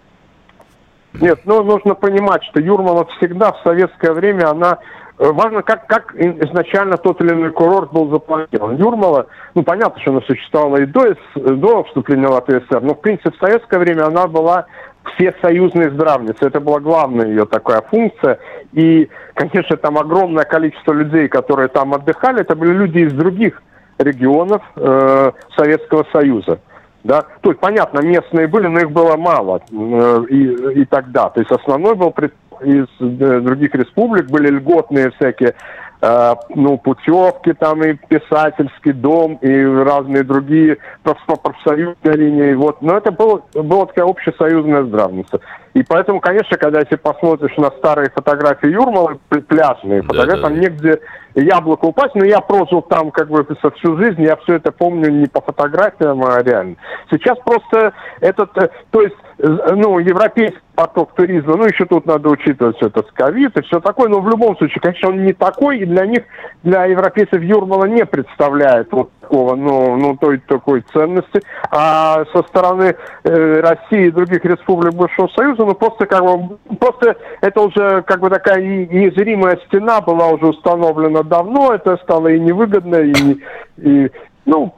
Нет, 1.14 1.40
ну 1.44 1.62
нужно 1.62 1.94
понимать, 1.94 2.44
что 2.44 2.60
Юрмала 2.60 3.06
всегда 3.16 3.52
в 3.52 3.60
советское 3.62 4.12
время, 4.12 4.50
она 4.50 4.78
э, 5.18 5.30
Важно, 5.30 5.62
как, 5.62 5.86
как 5.86 6.14
изначально 6.14 6.96
тот 6.96 7.20
или 7.20 7.32
иной 7.32 7.50
курорт 7.50 7.92
был 7.92 8.10
запланирован. 8.10 8.76
Юрмала, 8.76 9.26
ну, 9.54 9.62
понятно, 9.62 10.00
что 10.02 10.10
она 10.10 10.20
существовала 10.22 10.76
и 10.78 10.86
до, 10.86 11.16
до 11.34 11.84
вступления 11.84 12.28
в 12.28 12.44
СССР, 12.46 12.80
но, 12.82 12.94
в 12.94 13.00
принципе, 13.00 13.30
в 13.30 13.38
советское 13.38 13.78
время 13.78 14.04
она 14.06 14.26
была 14.26 14.66
все 15.14 15.34
союзные 15.40 15.90
здравницы. 15.90 16.38
Это 16.40 16.60
была 16.60 16.80
главная 16.80 17.26
ее 17.26 17.46
такая 17.46 17.82
функция. 17.82 18.38
И, 18.72 19.08
конечно, 19.34 19.76
там 19.76 19.98
огромное 19.98 20.44
количество 20.44 20.92
людей, 20.92 21.28
которые 21.28 21.68
там 21.68 21.94
отдыхали, 21.94 22.40
это 22.40 22.54
были 22.54 22.72
люди 22.72 22.98
из 22.98 23.12
других 23.12 23.62
регионов 23.98 24.62
э, 24.76 25.32
Советского 25.56 26.06
Союза. 26.12 26.60
Да? 27.04 27.24
То 27.40 27.50
есть, 27.50 27.60
понятно, 27.60 28.00
местные 28.00 28.46
были, 28.48 28.66
но 28.66 28.80
их 28.80 28.90
было 28.90 29.16
мало 29.16 29.60
э, 29.70 30.24
и, 30.28 30.80
и 30.80 30.84
тогда. 30.84 31.30
То 31.30 31.40
есть 31.40 31.50
основной 31.50 31.94
был 31.94 32.14
из 32.62 32.86
э, 33.00 33.40
других 33.40 33.74
республик, 33.74 34.26
были 34.26 34.48
льготные 34.48 35.10
всякие 35.12 35.54
ну, 36.00 36.78
путевки 36.78 37.52
там 37.54 37.82
и 37.82 37.94
писательский 37.94 38.92
дом 38.92 39.34
и 39.42 39.64
разные 39.64 40.22
другие 40.22 40.78
профсоюзные 41.02 42.14
линии. 42.14 42.54
Вот. 42.54 42.82
Но 42.82 42.96
это 42.96 43.10
было, 43.10 43.42
была 43.54 43.86
такая 43.86 44.06
общесоюзная 44.06 44.84
здравница. 44.84 45.40
И 45.74 45.82
поэтому, 45.82 46.20
конечно, 46.20 46.56
когда 46.56 46.80
если 46.80 46.96
посмотришь 46.96 47.56
на 47.56 47.70
старые 47.70 48.10
фотографии 48.10 48.68
Юрмала, 48.68 49.18
пляжные 49.28 50.02
фотографии, 50.02 50.30
да, 50.30 50.36
да. 50.36 50.42
там 50.42 50.60
негде 50.60 51.00
яблоко 51.34 51.86
упасть, 51.86 52.14
но 52.14 52.24
я 52.24 52.40
прожил 52.40 52.82
там 52.82 53.10
как 53.10 53.28
бы 53.28 53.46
всю 53.76 53.96
жизнь, 53.96 54.22
я 54.22 54.36
все 54.36 54.54
это 54.54 54.72
помню 54.72 55.10
не 55.10 55.26
по 55.26 55.40
фотографиям, 55.40 56.22
а 56.24 56.42
реально. 56.42 56.76
Сейчас 57.10 57.38
просто 57.44 57.92
этот, 58.20 58.56
э, 58.58 58.70
то 58.90 59.02
есть, 59.02 59.16
ну, 59.38 59.98
европейский 59.98 60.58
поток 60.74 61.14
туризма, 61.14 61.56
ну, 61.56 61.64
еще 61.64 61.84
тут 61.86 62.06
надо 62.06 62.28
учитывать 62.28 62.76
все 62.76 62.86
это 62.86 63.02
с 63.02 63.10
ковид 63.12 63.56
и 63.56 63.62
все 63.62 63.80
такое, 63.80 64.08
но 64.08 64.20
в 64.20 64.28
любом 64.28 64.56
случае, 64.56 64.80
конечно, 64.80 65.08
он 65.08 65.24
не 65.24 65.32
такой, 65.32 65.78
и 65.78 65.84
для 65.84 66.06
них, 66.06 66.22
для 66.62 66.84
европейцев 66.86 67.42
Юрмала 67.42 67.84
не 67.84 68.04
представляет 68.04 68.88
вот 68.92 69.10
такого, 69.20 69.54
ну, 69.54 69.96
ну 69.96 70.16
той 70.16 70.38
такой 70.38 70.84
ценности, 70.92 71.42
а 71.70 72.24
со 72.32 72.42
стороны 72.44 72.96
э, 73.24 73.60
России 73.60 74.06
и 74.06 74.10
других 74.10 74.44
республик 74.44 74.94
Бывшего 74.94 75.28
Союза, 75.28 75.64
ну, 75.64 75.74
просто 75.74 76.06
как 76.06 76.22
бы, 76.22 76.58
просто 76.78 77.16
это 77.40 77.60
уже 77.60 78.02
как 78.02 78.20
бы 78.20 78.30
такая 78.30 78.60
незримая 78.60 79.58
стена 79.66 80.00
была 80.00 80.28
уже 80.28 80.46
установлена 80.46 81.22
давно, 81.22 81.72
это 81.72 81.96
стало 81.98 82.28
и 82.28 82.40
невыгодно, 82.40 82.96
и, 82.96 83.38
и 83.78 84.10
ну, 84.48 84.74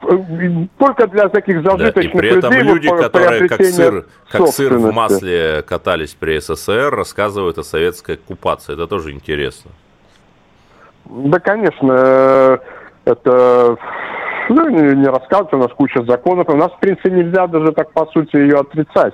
только 0.77 1.07
для 1.07 1.29
таких 1.29 1.63
зажиточных 1.63 2.11
да, 2.13 2.19
и 2.19 2.21
при 2.21 2.37
этом 2.37 2.51
людей. 2.51 2.73
люди, 2.73 2.89
которые 2.89 3.47
как 3.47 3.63
сыр, 3.63 4.05
как 4.29 4.47
сыр 4.47 4.77
в 4.77 4.91
масле 4.91 5.61
катались 5.61 6.13
при 6.13 6.39
СССР, 6.39 6.93
рассказывают 6.93 7.57
о 7.57 7.63
советской 7.63 8.15
оккупации. 8.15 8.73
Это 8.73 8.85
тоже 8.85 9.11
интересно. 9.11 9.71
Да, 11.05 11.39
конечно. 11.39 11.89
Э, 11.89 12.57
это 13.05 13.77
ну, 14.49 14.67
не, 14.67 14.95
не 14.97 15.07
рассказывать, 15.07 15.53
у 15.53 15.57
нас 15.57 15.71
куча 15.71 16.03
законов. 16.03 16.49
У 16.49 16.57
нас, 16.57 16.73
в 16.73 16.79
принципе, 16.79 17.09
нельзя 17.09 17.47
даже 17.47 17.71
так, 17.71 17.93
по 17.93 18.05
сути, 18.07 18.35
ее 18.35 18.57
отрицать. 18.59 19.13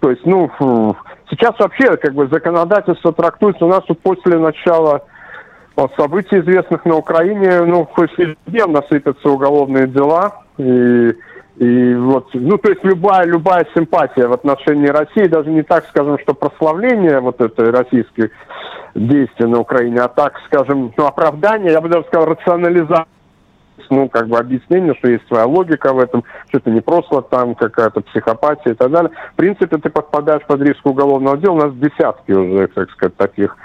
То 0.00 0.10
есть, 0.10 0.26
ну, 0.26 0.50
сейчас 1.30 1.58
вообще, 1.58 1.96
как 1.96 2.12
бы, 2.12 2.28
законодательство 2.28 3.14
трактуется 3.14 3.64
у 3.64 3.68
нас 3.68 3.82
вот 3.88 4.00
после 4.00 4.38
начала 4.38 5.06
событий, 5.96 6.38
известных 6.38 6.84
на 6.84 6.96
Украине, 6.96 7.62
ну, 7.62 7.84
хоть 7.84 8.12
ежедневно 8.16 8.82
сыпятся 8.88 9.28
уголовные 9.28 9.86
дела, 9.86 10.42
и, 10.58 11.14
и 11.56 11.94
вот, 11.94 12.28
ну, 12.34 12.58
то 12.58 12.70
есть 12.70 12.84
любая, 12.84 13.26
любая 13.26 13.66
симпатия 13.74 14.26
в 14.26 14.32
отношении 14.32 14.88
России, 14.88 15.26
даже 15.26 15.50
не 15.50 15.62
так, 15.62 15.86
скажем, 15.88 16.18
что 16.20 16.34
прославление 16.34 17.20
вот 17.20 17.40
этой 17.40 17.70
российских 17.70 18.30
действий 18.94 19.46
на 19.46 19.60
Украине, 19.60 20.00
а 20.00 20.08
так, 20.08 20.34
скажем, 20.46 20.92
ну, 20.96 21.06
оправдание, 21.06 21.72
я 21.72 21.80
бы 21.80 21.88
даже 21.88 22.06
сказал, 22.06 22.26
рационализация 22.26 23.06
ну, 23.90 24.08
как 24.08 24.28
бы 24.28 24.38
объяснение, 24.38 24.94
что 24.94 25.08
есть 25.08 25.26
своя 25.26 25.46
логика 25.46 25.92
в 25.92 25.98
этом, 25.98 26.24
что 26.48 26.58
это 26.58 26.70
не 26.70 26.80
просто 26.80 27.22
там 27.22 27.54
какая-то 27.54 28.00
психопатия 28.02 28.72
и 28.72 28.74
так 28.74 28.90
далее. 28.90 29.10
В 29.32 29.36
принципе, 29.36 29.76
ты 29.76 29.90
подпадаешь 29.90 30.44
под 30.46 30.62
риск 30.62 30.86
уголовного 30.86 31.36
дела, 31.36 31.52
у 31.52 31.58
нас 31.58 31.74
десятки 31.74 32.32
уже, 32.32 32.68
так 32.68 32.90
сказать, 32.92 33.16
таких 33.16 33.56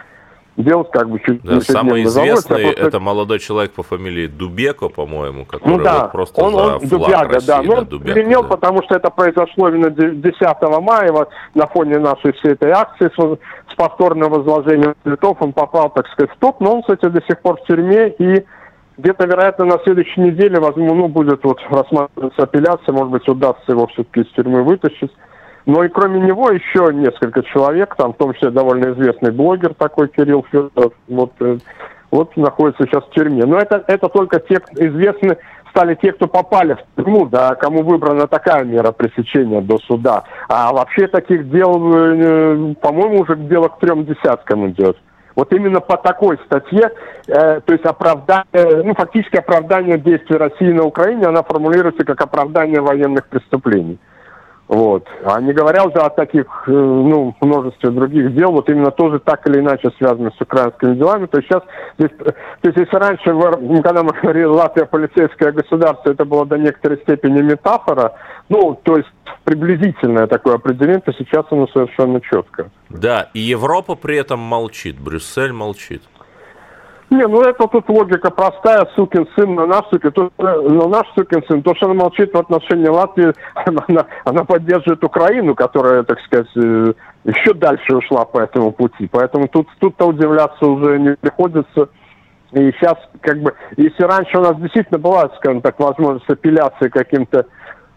делать 0.60 0.92
как 0.92 1.10
бы 1.10 1.20
чуть 1.20 1.42
да, 1.42 1.62
Самый 1.62 2.04
известный 2.04 2.64
просто... 2.64 2.84
это 2.84 3.00
молодой 3.00 3.40
человек 3.40 3.72
по 3.72 3.84
фамилии 3.84 4.28
Дубеко, 4.28 4.90
по-моему, 4.90 5.46
который 5.46 5.78
ну, 5.78 5.84
да, 5.84 6.04
вот 6.04 6.12
просто 6.12 6.42
он, 6.42 6.52
за 6.52 6.58
он, 6.58 6.80
флаг 6.80 6.90
Дубяга, 6.90 7.34
России, 7.36 7.48
да. 7.48 7.62
Ну, 7.62 7.74
он 7.74 7.86
Дубяга, 7.86 8.14
гремел, 8.14 8.42
да. 8.44 8.48
потому 8.50 8.84
что 8.84 8.96
это 8.96 9.10
произошло 9.10 9.70
именно 9.70 9.90
10 9.90 10.42
мая, 10.82 11.12
вот, 11.12 11.30
на 11.56 11.66
фоне 11.68 12.00
нашей 12.00 12.34
всей 12.34 12.52
этой 12.52 12.72
акции 12.72 13.10
с, 13.16 13.72
с 13.72 13.76
повторным 13.76 14.30
возложением 14.30 14.96
цветов, 15.04 15.38
он 15.40 15.54
попал, 15.54 15.90
так 15.90 16.08
сказать, 16.10 16.32
в 16.32 16.40
топ, 16.40 16.60
но 16.60 16.76
он, 16.76 16.82
кстати, 16.82 17.06
до 17.06 17.22
сих 17.22 17.40
пор 17.42 17.58
в 17.58 17.66
тюрьме, 17.66 18.10
и 18.10 18.46
где-то, 18.98 19.26
вероятно, 19.26 19.66
на 19.66 19.80
следующей 19.80 20.20
неделе, 20.20 20.60
возможно, 20.60 20.94
ну, 20.94 21.08
будет 21.08 21.44
вот 21.44 21.60
рассматриваться 21.70 22.44
апелляция, 22.44 22.92
может 22.92 23.12
быть, 23.12 23.28
удастся 23.30 23.72
его 23.72 23.88
все-таки 23.88 24.22
из 24.22 24.34
тюрьмы 24.34 24.64
вытащить. 24.64 25.12
Но 25.70 25.84
и 25.84 25.88
кроме 25.88 26.20
него 26.20 26.50
еще 26.50 26.92
несколько 26.92 27.44
человек, 27.44 27.96
там 27.96 28.14
в 28.14 28.18
том 28.18 28.34
числе 28.34 28.50
довольно 28.50 28.92
известный 28.92 29.30
блогер 29.30 29.76
такой 29.76 30.08
Кирилл 30.08 30.44
Федоров, 30.52 30.94
вот, 31.08 31.34
э, 31.42 31.60
вот 32.10 32.36
находится 32.38 32.86
сейчас 32.86 33.04
в 33.04 33.12
тюрьме. 33.12 33.46
Но 33.46 33.60
это, 33.60 33.84
это 33.86 34.10
только 34.10 34.40
те, 34.40 34.56
известны 34.78 35.38
стали 35.70 35.94
те, 35.94 36.12
кто 36.14 36.26
попали 36.26 36.74
в 36.74 36.96
тюрьму, 36.96 37.28
да, 37.28 37.54
кому 37.54 37.84
выбрана 37.84 38.26
такая 38.26 38.64
мера 38.64 38.92
пресечения 38.92 39.62
до 39.62 39.78
суда. 39.78 40.24
А 40.48 40.74
вообще 40.74 41.06
таких 41.06 41.52
дел, 41.52 41.94
э, 41.94 42.74
по-моему, 42.82 43.20
уже 43.20 43.36
дело 43.36 43.68
к 43.68 43.78
трем 43.78 44.06
десяткам 44.06 44.72
идет. 44.72 44.98
Вот 45.36 45.54
именно 45.54 45.82
по 45.82 45.98
такой 45.98 46.40
статье, 46.48 46.90
э, 47.28 47.62
то 47.62 47.74
есть 47.74 47.86
оправдание, 47.86 48.82
ну, 48.84 48.96
фактически 48.96 49.38
оправдание 49.38 50.00
действий 50.00 50.38
России 50.38 50.72
на 50.72 50.84
Украине, 50.86 51.28
она 51.28 51.44
формулируется 51.44 52.04
как 52.06 52.20
оправдание 52.22 52.82
военных 52.82 53.28
преступлений. 53.28 54.00
Вот. 54.70 55.08
А 55.24 55.42
не 55.42 55.52
говоря 55.52 55.84
уже 55.84 55.98
о 55.98 56.12
таких, 56.12 56.46
э, 56.68 56.72
ну, 56.72 57.36
множестве 57.42 57.90
других 57.90 58.36
дел, 58.36 58.52
вот 58.52 58.70
именно 58.70 58.92
тоже 58.92 59.18
так 59.20 59.50
или 59.50 59.62
иначе 59.62 59.90
связаны 59.98 60.30
с 60.38 60.40
украинскими 60.40 60.94
делами. 60.94 61.26
То 61.26 61.40
есть 61.40 61.50
сейчас, 61.50 61.64
здесь, 61.98 62.12
то 62.20 62.34
есть 62.62 62.78
если 62.78 62.96
раньше, 62.96 63.82
когда 63.82 64.04
мы 64.04 64.14
говорили 64.22 64.44
Латвия 64.44 64.86
полицейское 64.86 65.54
государство, 65.54 66.12
это 66.12 66.24
было 66.24 66.46
до 66.46 66.60
некоторой 66.60 67.00
степени 67.00 67.42
метафора, 67.42 68.14
ну, 68.48 68.80
то 68.84 68.98
есть 68.98 69.10
приблизительное 69.44 70.28
такое 70.28 70.56
определение, 70.56 71.02
то 71.02 71.14
сейчас 71.14 71.48
оно 71.50 71.66
совершенно 71.70 72.22
четко. 72.22 72.70
Да, 72.90 73.32
и 73.34 73.40
Европа 73.40 73.96
при 73.96 74.18
этом 74.18 74.40
молчит, 74.40 75.00
Брюссель 75.00 75.52
молчит. 75.52 76.04
Не, 77.10 77.26
ну 77.28 77.42
это 77.42 77.68
тут 77.68 77.90
логика 77.90 78.30
простая, 78.30 78.88
сукин 78.96 79.28
сын 79.36 79.56
на 79.56 79.66
наш 79.66 79.86
сукин, 79.90 80.12
то, 80.12 80.32
на 80.38 80.88
наш 80.88 81.08
сукин 81.16 81.44
сын. 81.48 81.64
То, 81.64 81.74
что 81.76 81.88
она 81.88 81.96
молчит 81.96 82.32
в 82.34 82.38
отношении 82.38 82.88
Латвии, 82.88 83.34
она, 83.66 83.84
она, 83.88 84.06
она 84.26 84.44
поддерживает 84.44 85.04
Украину, 85.04 85.56
которая, 85.56 86.04
так 86.04 86.20
сказать, 86.22 86.48
э, 86.56 86.94
еще 87.24 87.54
дальше 87.54 87.96
ушла 87.96 88.26
по 88.26 88.40
этому 88.40 88.72
пути. 88.72 89.10
Поэтому 89.12 89.48
тут, 89.48 89.68
тут-то 89.80 90.06
удивляться 90.06 90.66
уже 90.66 91.00
не 91.00 91.16
приходится. 91.16 91.90
И 92.52 92.72
сейчас, 92.72 92.96
как 93.22 93.42
бы, 93.42 93.54
если 93.78 94.04
раньше 94.04 94.38
у 94.38 94.42
нас 94.42 94.58
действительно 94.58 95.00
была, 95.00 95.30
скажем 95.38 95.62
так, 95.62 95.80
возможность 95.80 96.30
апелляции 96.30 96.90
каким-то 96.90 97.40
Э, 97.40 97.46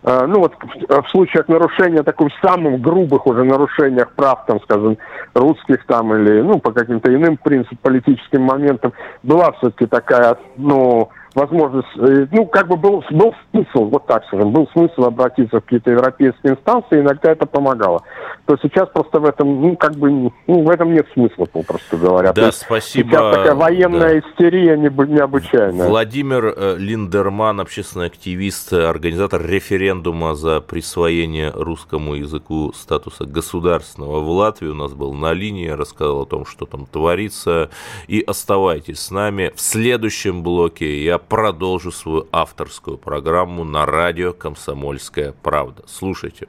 ну 0.04 0.40
вот 0.40 0.54
в 0.88 1.08
случаях 1.10 1.48
нарушения, 1.48 2.02
таких 2.02 2.28
самых 2.42 2.80
грубых 2.80 3.26
уже 3.26 3.44
нарушениях 3.44 4.10
прав, 4.12 4.44
там, 4.46 4.60
скажем, 4.62 4.98
русских 5.34 5.86
там 5.86 6.14
или, 6.14 6.40
ну, 6.42 6.58
по 6.58 6.72
каким-то 6.72 7.14
иным 7.14 7.36
принципам, 7.36 7.78
политическим 7.82 8.42
моментам, 8.42 8.92
была 9.22 9.52
все-таки 9.52 9.86
такая, 9.86 10.36
ну, 10.56 11.08
возможность, 11.34 11.88
э, 11.96 12.26
ну, 12.30 12.46
как 12.46 12.68
бы 12.68 12.76
был, 12.76 13.04
был 13.10 13.34
смысл, 13.50 13.84
вот 13.86 14.06
так 14.06 14.24
скажем, 14.26 14.52
был 14.52 14.68
смысл 14.72 15.04
обратиться 15.04 15.58
в 15.58 15.64
какие-то 15.64 15.90
европейские 15.90 16.52
инстанции, 16.52 17.00
иногда 17.00 17.32
это 17.32 17.46
помогало. 17.46 18.02
То 18.46 18.56
сейчас 18.62 18.88
просто 18.88 19.20
в 19.20 19.24
этом, 19.24 19.60
ну, 19.60 19.76
как 19.76 19.94
бы, 19.96 20.10
ну, 20.10 20.32
в 20.46 20.70
этом 20.70 20.92
нет 20.92 21.06
смысла, 21.14 21.46
попросту 21.46 21.96
говоря. 21.96 22.32
Да, 22.32 22.52
спасибо. 22.52 23.10
Сейчас 23.10 23.36
такая 23.36 23.54
военная 23.54 24.14
да. 24.14 24.18
истерия 24.18 24.76
необычайная. 24.76 25.88
Владимир 25.88 26.54
э, 26.56 26.76
Линдерман, 26.78 27.60
общественный 27.60 28.06
активист, 28.06 28.72
организатор 28.72 29.44
референдума 29.44 30.34
за 30.34 30.60
присвоение 30.60 31.50
русскому 31.54 32.14
языку 32.14 32.72
статуса 32.74 33.24
государственного 33.24 34.20
в 34.20 34.30
Латвии, 34.30 34.68
у 34.68 34.74
нас 34.74 34.92
был 34.92 35.12
на 35.12 35.32
линии, 35.32 35.68
рассказал 35.68 36.22
о 36.22 36.26
том, 36.26 36.44
что 36.46 36.66
там 36.66 36.86
творится, 36.86 37.70
и 38.08 38.20
оставайтесь 38.20 39.00
с 39.00 39.10
нами. 39.10 39.52
В 39.54 39.60
следующем 39.60 40.42
блоке 40.42 41.02
я 41.04 41.18
продолжу 41.28 41.92
свою 41.92 42.28
авторскую 42.32 42.98
программу 42.98 43.64
на 43.64 43.86
радио 43.86 44.32
«Комсомольская 44.32 45.32
правда». 45.32 45.82
Слушайте. 45.86 46.48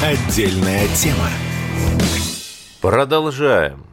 Отдельная 0.00 0.86
тема. 0.94 1.28
Продолжаем. 2.80 3.84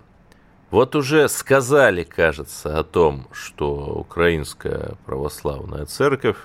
Вот 0.70 0.96
уже 0.96 1.28
сказали, 1.28 2.04
кажется, 2.04 2.78
о 2.78 2.84
том, 2.84 3.28
что 3.32 3.88
Украинская 3.96 4.98
православная 5.08 5.88
церковь 5.88 6.38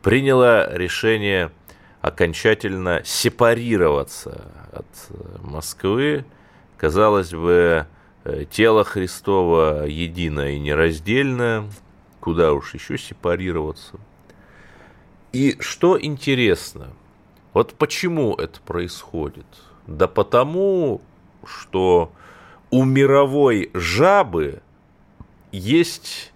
приняла 0.00 0.66
решение 0.70 1.52
окончательно 2.00 3.02
сепарироваться 3.04 4.50
от 4.72 4.86
Москвы. 5.42 6.24
Казалось 6.78 7.32
бы, 7.32 7.86
э, 8.24 8.44
тело 8.50 8.84
Христова 8.84 9.84
единое 9.84 10.52
и 10.52 10.58
нераздельное, 10.58 11.64
куда 12.20 12.54
уж 12.54 12.72
еще 12.72 12.96
сепарироваться. 12.96 14.00
И 15.34 15.56
что 15.60 16.00
интересно, 16.00 16.94
вот 17.54 17.74
почему 17.74 18.34
это 18.34 18.60
происходит? 18.60 19.46
Да 19.86 20.08
потому, 20.08 21.00
что 21.46 22.12
у 22.70 22.84
мировой 22.84 23.70
жабы 23.72 24.60
есть 25.52 26.32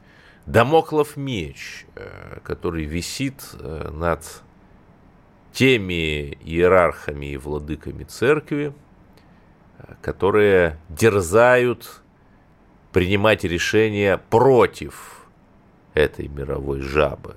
домоклов 0.47 1.17
меч, 1.17 1.87
э, 1.97 2.39
который 2.45 2.85
висит 2.85 3.43
э, 3.55 3.91
над 3.93 4.43
теми 5.53 6.39
иерархами 6.45 7.27
и 7.27 7.37
владыками 7.37 8.05
церкви, 8.05 8.73
э, 9.79 9.95
которые 10.01 10.79
дерзают 10.89 12.01
принимать 12.93 13.43
решения 13.43 14.19
против 14.31 15.27
этой 15.95 16.29
мировой 16.29 16.81
жабы. 16.81 17.35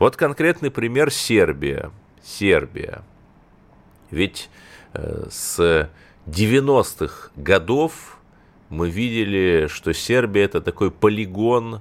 Вот 0.00 0.16
конкретный 0.16 0.72
пример 0.72 1.12
Сербия. 1.12 1.92
Сербия. 2.20 3.04
Ведь 4.12 4.50
с 4.94 5.90
90-х 6.26 7.30
годов 7.34 8.18
мы 8.68 8.88
видели, 8.90 9.66
что 9.68 9.92
Сербия 9.92 10.44
это 10.44 10.60
такой 10.60 10.90
полигон, 10.90 11.80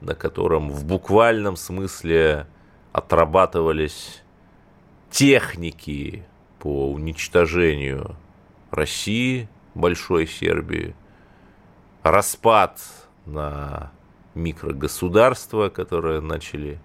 на 0.00 0.14
котором 0.14 0.70
в 0.70 0.84
буквальном 0.84 1.56
смысле 1.56 2.46
отрабатывались 2.92 4.22
техники 5.10 6.24
по 6.58 6.90
уничтожению 6.90 8.16
России, 8.70 9.48
большой 9.74 10.26
Сербии, 10.26 10.96
распад 12.02 12.80
на 13.26 13.92
микрогосударства, 14.34 15.68
которые 15.68 16.20
начали 16.20 16.80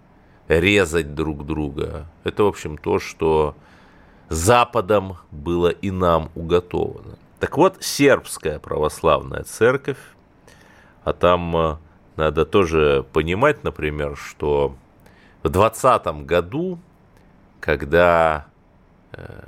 резать 0.50 1.16
друг 1.16 1.46
друга. 1.46 2.10
Это, 2.26 2.44
в 2.44 2.48
общем, 2.48 2.78
то, 2.78 3.00
что 3.00 3.56
Западом 4.32 5.18
было 5.30 5.68
и 5.68 5.92
нам 5.92 6.32
уготовано. 6.36 7.18
Так 7.42 7.58
вот, 7.58 7.84
сербская 7.84 8.60
православная 8.60 9.44
церковь, 9.44 9.98
а 11.04 11.12
там 11.12 11.58
э, 11.58 11.78
надо 12.16 12.46
тоже 12.46 13.06
понимать, 13.12 13.66
например, 13.66 14.16
что 14.16 14.74
в 15.44 15.50
20 15.50 16.26
году, 16.26 16.80
когда 17.60 18.46
э, 19.12 19.44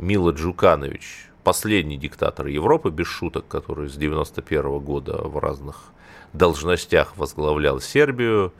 Мила 0.00 0.32
Джуканович, 0.32 1.30
последний 1.44 1.96
диктатор 1.96 2.48
Европы, 2.48 2.90
без 2.90 3.06
шуток, 3.06 3.46
который 3.46 3.88
с 3.88 3.94
91 3.94 4.80
года 4.80 5.18
в 5.18 5.38
разных 5.38 5.92
должностях 6.32 7.16
возглавлял 7.16 7.78
Сербию, 7.78 8.52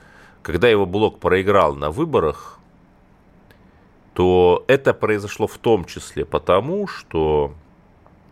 когда 0.42 0.68
его 0.68 0.86
блок 0.86 1.18
проиграл 1.18 1.74
на 1.74 1.90
выборах, 1.90 2.60
то 4.14 4.64
это 4.68 4.94
произошло 4.94 5.46
в 5.46 5.58
том 5.58 5.84
числе 5.84 6.24
потому, 6.24 6.86
что 6.86 7.54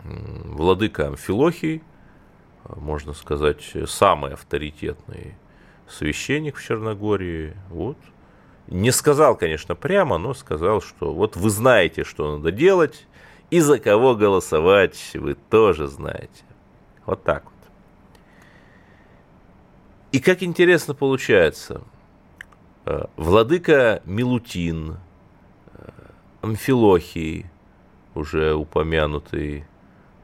владыка 0.05 1.09
Амфилохий, 1.09 1.83
можно 2.77 3.13
сказать, 3.13 3.73
самый 3.87 4.35
авторитетный 4.35 5.35
священник 5.89 6.57
в 6.57 6.65
Черногории, 6.65 7.57
вот, 7.69 7.99
не 8.69 8.93
сказал, 8.93 9.37
конечно, 9.37 9.75
прямо, 9.75 10.19
но 10.19 10.35
сказал, 10.35 10.81
что 10.81 11.13
вот 11.13 11.37
вы 11.37 11.51
знаете, 11.51 12.05
что 12.05 12.37
надо 12.37 12.53
делать, 12.53 13.07
и 13.51 13.61
за 13.61 13.79
кого 13.79 14.15
голосовать 14.15 15.11
вы 15.15 15.35
тоже 15.35 15.89
знаете. 15.89 16.45
Вот 17.05 17.23
так 17.25 17.45
вот. 17.45 17.53
И 20.13 20.21
как 20.21 20.43
интересно 20.43 20.95
получается, 20.95 21.83
э, 22.87 23.07
владыка 23.17 24.01
Милутин, 24.05 24.99
Амфилохий, 26.43 27.47
уже 28.15 28.55
упомянутый 28.55 29.65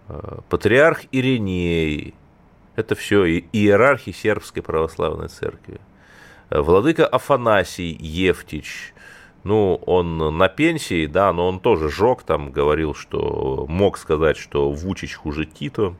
Э, 0.08 0.38
патриарх 0.48 1.02
Ириней, 1.12 2.14
это 2.76 2.94
все 2.94 3.26
иерархи 3.52 4.12
сербской 4.12 4.62
православной 4.62 5.28
церкви. 5.28 5.80
Э, 6.50 6.60
владыка 6.60 7.06
Афанасий 7.06 7.96
Евтич, 8.00 8.94
ну, 9.44 9.74
он 9.86 10.16
на 10.38 10.48
пенсии, 10.48 11.06
да, 11.06 11.32
но 11.32 11.46
он 11.46 11.60
тоже 11.60 11.90
жег 11.90 12.22
там, 12.22 12.50
говорил, 12.50 12.94
что 12.94 13.66
мог 13.68 13.98
сказать, 13.98 14.36
что 14.38 14.70
Вучич 14.70 15.14
хуже 15.14 15.44
Тито 15.44 15.94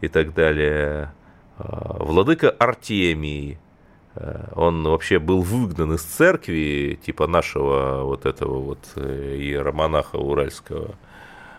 и 0.00 0.08
так 0.08 0.34
далее. 0.34 1.12
Э, 1.58 1.96
владыка 1.98 2.50
Артемий, 2.50 3.58
он 4.54 4.84
вообще 4.84 5.18
был 5.18 5.42
выгнан 5.42 5.94
из 5.94 6.02
церкви, 6.02 6.98
типа 7.04 7.26
нашего 7.26 8.02
вот 8.04 8.26
этого 8.26 8.58
вот 8.58 8.78
иеромонаха 8.96 10.16
уральского, 10.16 10.96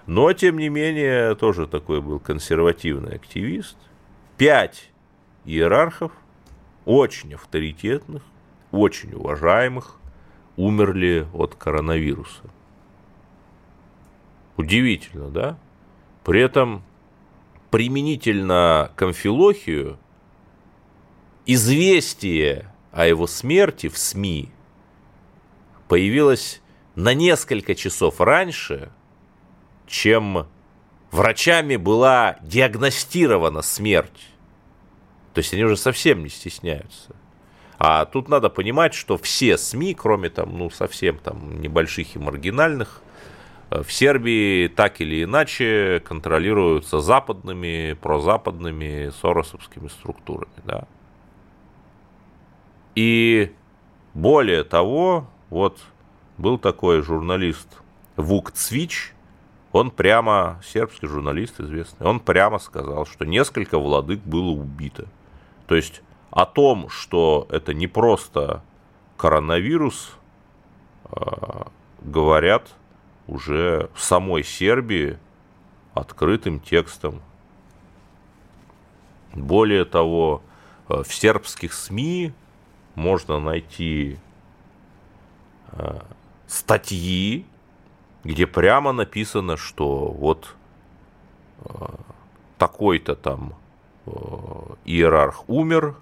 но, 0.05 0.33
тем 0.33 0.57
не 0.57 0.69
менее, 0.69 1.35
тоже 1.35 1.65
такой 1.65 2.01
был 2.01 2.19
консервативный 2.19 3.15
активист. 3.15 3.77
Пять 4.37 4.91
иерархов, 5.45 6.11
очень 6.85 7.33
авторитетных, 7.35 8.21
очень 8.71 9.13
уважаемых, 9.13 9.97
умерли 10.57 11.25
от 11.33 11.55
коронавируса. 11.55 12.43
Удивительно, 14.57 15.29
да? 15.29 15.57
При 16.23 16.41
этом 16.41 16.83
применительно 17.71 18.91
к 18.95 19.01
Амфилохию 19.01 19.97
известие 21.45 22.71
о 22.91 23.05
его 23.05 23.27
смерти 23.27 23.87
в 23.87 23.97
СМИ 23.97 24.49
появилось 25.87 26.61
на 26.95 27.13
несколько 27.13 27.75
часов 27.75 28.21
раньше– 28.21 28.91
чем 29.87 30.47
врачами 31.11 31.75
была 31.75 32.37
диагностирована 32.41 33.61
смерть. 33.61 34.27
То 35.33 35.39
есть 35.39 35.53
они 35.53 35.63
уже 35.63 35.77
совсем 35.77 36.23
не 36.23 36.29
стесняются. 36.29 37.15
А 37.77 38.05
тут 38.05 38.29
надо 38.29 38.49
понимать, 38.49 38.93
что 38.93 39.17
все 39.17 39.57
СМИ, 39.57 39.93
кроме 39.93 40.29
там, 40.29 40.57
ну, 40.57 40.69
совсем 40.69 41.17
там 41.17 41.61
небольших 41.61 42.15
и 42.15 42.19
маргинальных, 42.19 43.01
э, 43.71 43.83
в 43.83 43.91
Сербии 43.91 44.67
так 44.67 45.01
или 45.01 45.23
иначе 45.23 46.01
контролируются 46.05 46.99
западными, 46.99 47.93
прозападными 48.01 49.11
соросовскими 49.21 49.89
структурами. 49.89 50.53
Да. 50.65 50.87
И 52.95 53.51
Более 54.13 54.63
того, 54.63 55.27
вот 55.49 55.79
был 56.37 56.59
такой 56.59 57.01
журналист 57.01 57.67
Вук 58.15 58.51
Цвич, 58.51 59.13
он 59.71 59.89
прямо, 59.89 60.61
сербский 60.63 61.07
журналист 61.07 61.59
известный, 61.59 62.05
он 62.05 62.19
прямо 62.19 62.59
сказал, 62.59 63.07
что 63.07 63.25
несколько 63.25 63.79
владык 63.79 64.19
было 64.19 64.51
убито. 64.51 65.07
То 65.65 65.75
есть 65.75 66.03
о 66.29 66.45
том, 66.45 66.89
что 66.89 67.47
это 67.49 67.73
не 67.73 67.87
просто 67.87 68.61
коронавирус, 69.17 70.13
а, 71.05 71.67
говорят 72.01 72.69
уже 73.25 73.89
в 73.95 74.03
самой 74.03 74.43
Сербии 74.43 75.17
открытым 75.95 76.59
текстом. 76.59 77.21
Более 79.33 79.85
того, 79.85 80.43
э, 80.89 81.01
в 81.03 81.13
сербских 81.13 81.73
СМИ 81.73 82.33
можно 82.95 83.39
найти 83.39 84.17
э, 85.71 85.99
статьи, 86.47 87.45
где 88.23 88.47
прямо 88.47 88.91
написано, 88.91 89.57
что 89.57 90.07
вот 90.07 90.55
э, 91.65 91.69
такой-то 92.57 93.15
там 93.15 93.55
иерарх 94.83 95.47
умер, 95.47 95.95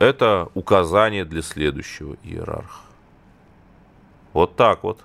это 0.00 0.48
указание 0.54 1.24
для 1.24 1.42
следующего 1.42 2.16
иерарха. 2.24 2.82
Вот 4.32 4.56
так 4.56 4.82
вот. 4.82 5.04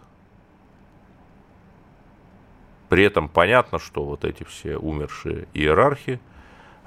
При 2.89 3.03
этом 3.03 3.27
понятно, 3.27 3.77
что 3.77 4.05
вот 4.05 4.23
эти 4.23 4.43
все 4.43 4.77
умершие 4.77 5.47
иерархи, 5.53 6.19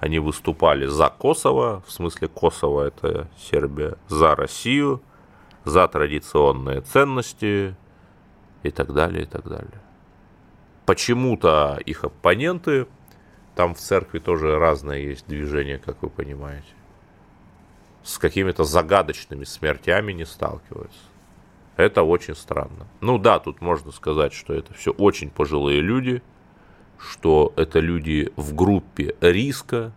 они 0.01 0.18
выступали 0.18 0.86
за 0.86 1.09
Косово, 1.09 1.82
в 1.86 1.90
смысле 1.90 2.28
Косово 2.28 2.82
это 2.86 3.28
Сербия, 3.36 3.96
за 4.09 4.34
Россию, 4.34 5.03
за 5.64 5.88
традиционные 5.88 6.80
ценности 6.82 7.76
и 8.62 8.70
так 8.70 8.92
далее, 8.92 9.22
и 9.24 9.26
так 9.26 9.49
далее. 9.49 9.80
Почему-то 10.86 11.78
их 11.84 12.05
оппоненты, 12.05 12.86
там 13.55 13.74
в 13.74 13.78
церкви 13.78 14.20
тоже 14.20 14.59
разное 14.59 14.99
есть 14.99 15.26
движение, 15.26 15.78
как 15.78 16.01
вы 16.03 16.09
понимаете, 16.09 16.68
с 18.03 18.18
какими-то 18.18 18.64
загадочными 18.64 19.44
смертями 19.44 20.12
не 20.12 20.24
сталкиваются. 20.24 21.01
Это 21.76 22.03
очень 22.03 22.34
странно. 22.34 22.86
Ну 23.01 23.18
да, 23.18 23.38
тут 23.38 23.61
можно 23.61 23.92
сказать, 23.92 24.32
что 24.32 24.55
это 24.55 24.72
все 24.74 24.92
очень 24.92 25.30
пожилые 25.30 25.80
люди, 25.80 26.22
что 26.99 27.53
это 27.57 27.80
люди 27.80 28.32
в 28.36 28.55
группе 28.55 29.14
риска 29.20 29.92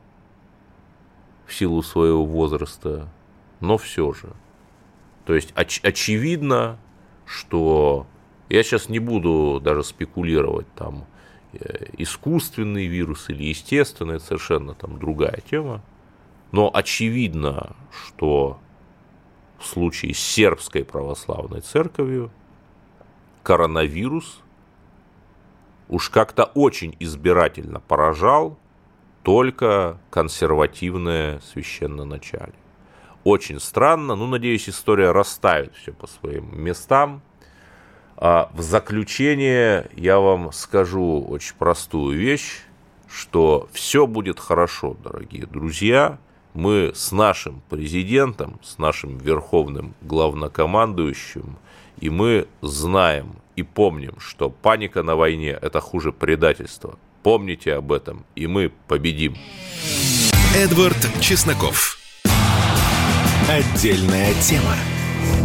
в 1.45 1.53
силу 1.53 1.81
своего 1.83 2.25
возраста, 2.25 3.09
но 3.59 3.77
все 3.77 4.13
же. 4.13 4.29
То 5.25 5.35
есть 5.35 5.51
оч- 5.51 5.81
очевидно, 5.83 6.77
что 7.25 8.05
я 8.49 8.63
сейчас 8.63 8.89
не 8.89 8.99
буду 8.99 9.59
даже 9.63 9.83
спекулировать 9.83 10.67
там 10.75 11.05
э, 11.53 11.87
искусственный 11.97 12.85
вирус 12.87 13.29
или 13.29 13.43
естественный, 13.43 14.15
это 14.15 14.25
совершенно 14.25 14.73
там 14.73 14.99
другая 14.99 15.41
тема. 15.49 15.81
Но 16.51 16.69
очевидно, 16.73 17.75
что 17.91 18.59
в 19.57 19.65
случае 19.65 20.13
с 20.13 20.19
сербской 20.19 20.83
православной 20.83 21.61
церковью 21.61 22.31
коронавирус 23.43 24.41
уж 25.91 26.09
как-то 26.09 26.45
очень 26.45 26.95
избирательно 26.99 27.79
поражал 27.79 28.57
только 29.21 29.99
консервативное 30.09 31.39
священноначалие. 31.41 32.55
Очень 33.23 33.59
странно, 33.59 34.15
ну, 34.15 34.25
надеюсь, 34.25 34.67
история 34.67 35.11
расставит 35.11 35.75
все 35.75 35.91
по 35.91 36.07
своим 36.07 36.59
местам. 36.59 37.21
А 38.17 38.49
в 38.53 38.61
заключение 38.61 39.91
я 39.95 40.19
вам 40.19 40.51
скажу 40.51 41.21
очень 41.21 41.55
простую 41.55 42.17
вещь, 42.17 42.61
что 43.07 43.69
все 43.71 44.07
будет 44.07 44.39
хорошо, 44.39 44.97
дорогие 45.03 45.45
друзья– 45.45 46.17
мы 46.53 46.91
с 46.93 47.11
нашим 47.11 47.61
президентом, 47.69 48.59
с 48.61 48.77
нашим 48.77 49.17
верховным 49.17 49.93
главнокомандующим, 50.01 51.57
и 52.01 52.09
мы 52.09 52.47
знаем 52.61 53.35
и 53.55 53.63
помним, 53.63 54.19
что 54.19 54.49
паника 54.49 55.03
на 55.03 55.15
войне– 55.15 55.57
это 55.61 55.79
хуже 55.79 56.11
предательства. 56.11 56.97
Помните 57.23 57.75
об 57.75 57.91
этом, 57.91 58.25
и 58.35 58.47
мы 58.47 58.71
победим. 58.87 59.37
Эдвард 60.55 60.97
Чесноков. 61.21 61.97
Отдельная 63.47 64.33
тема. 64.41 64.75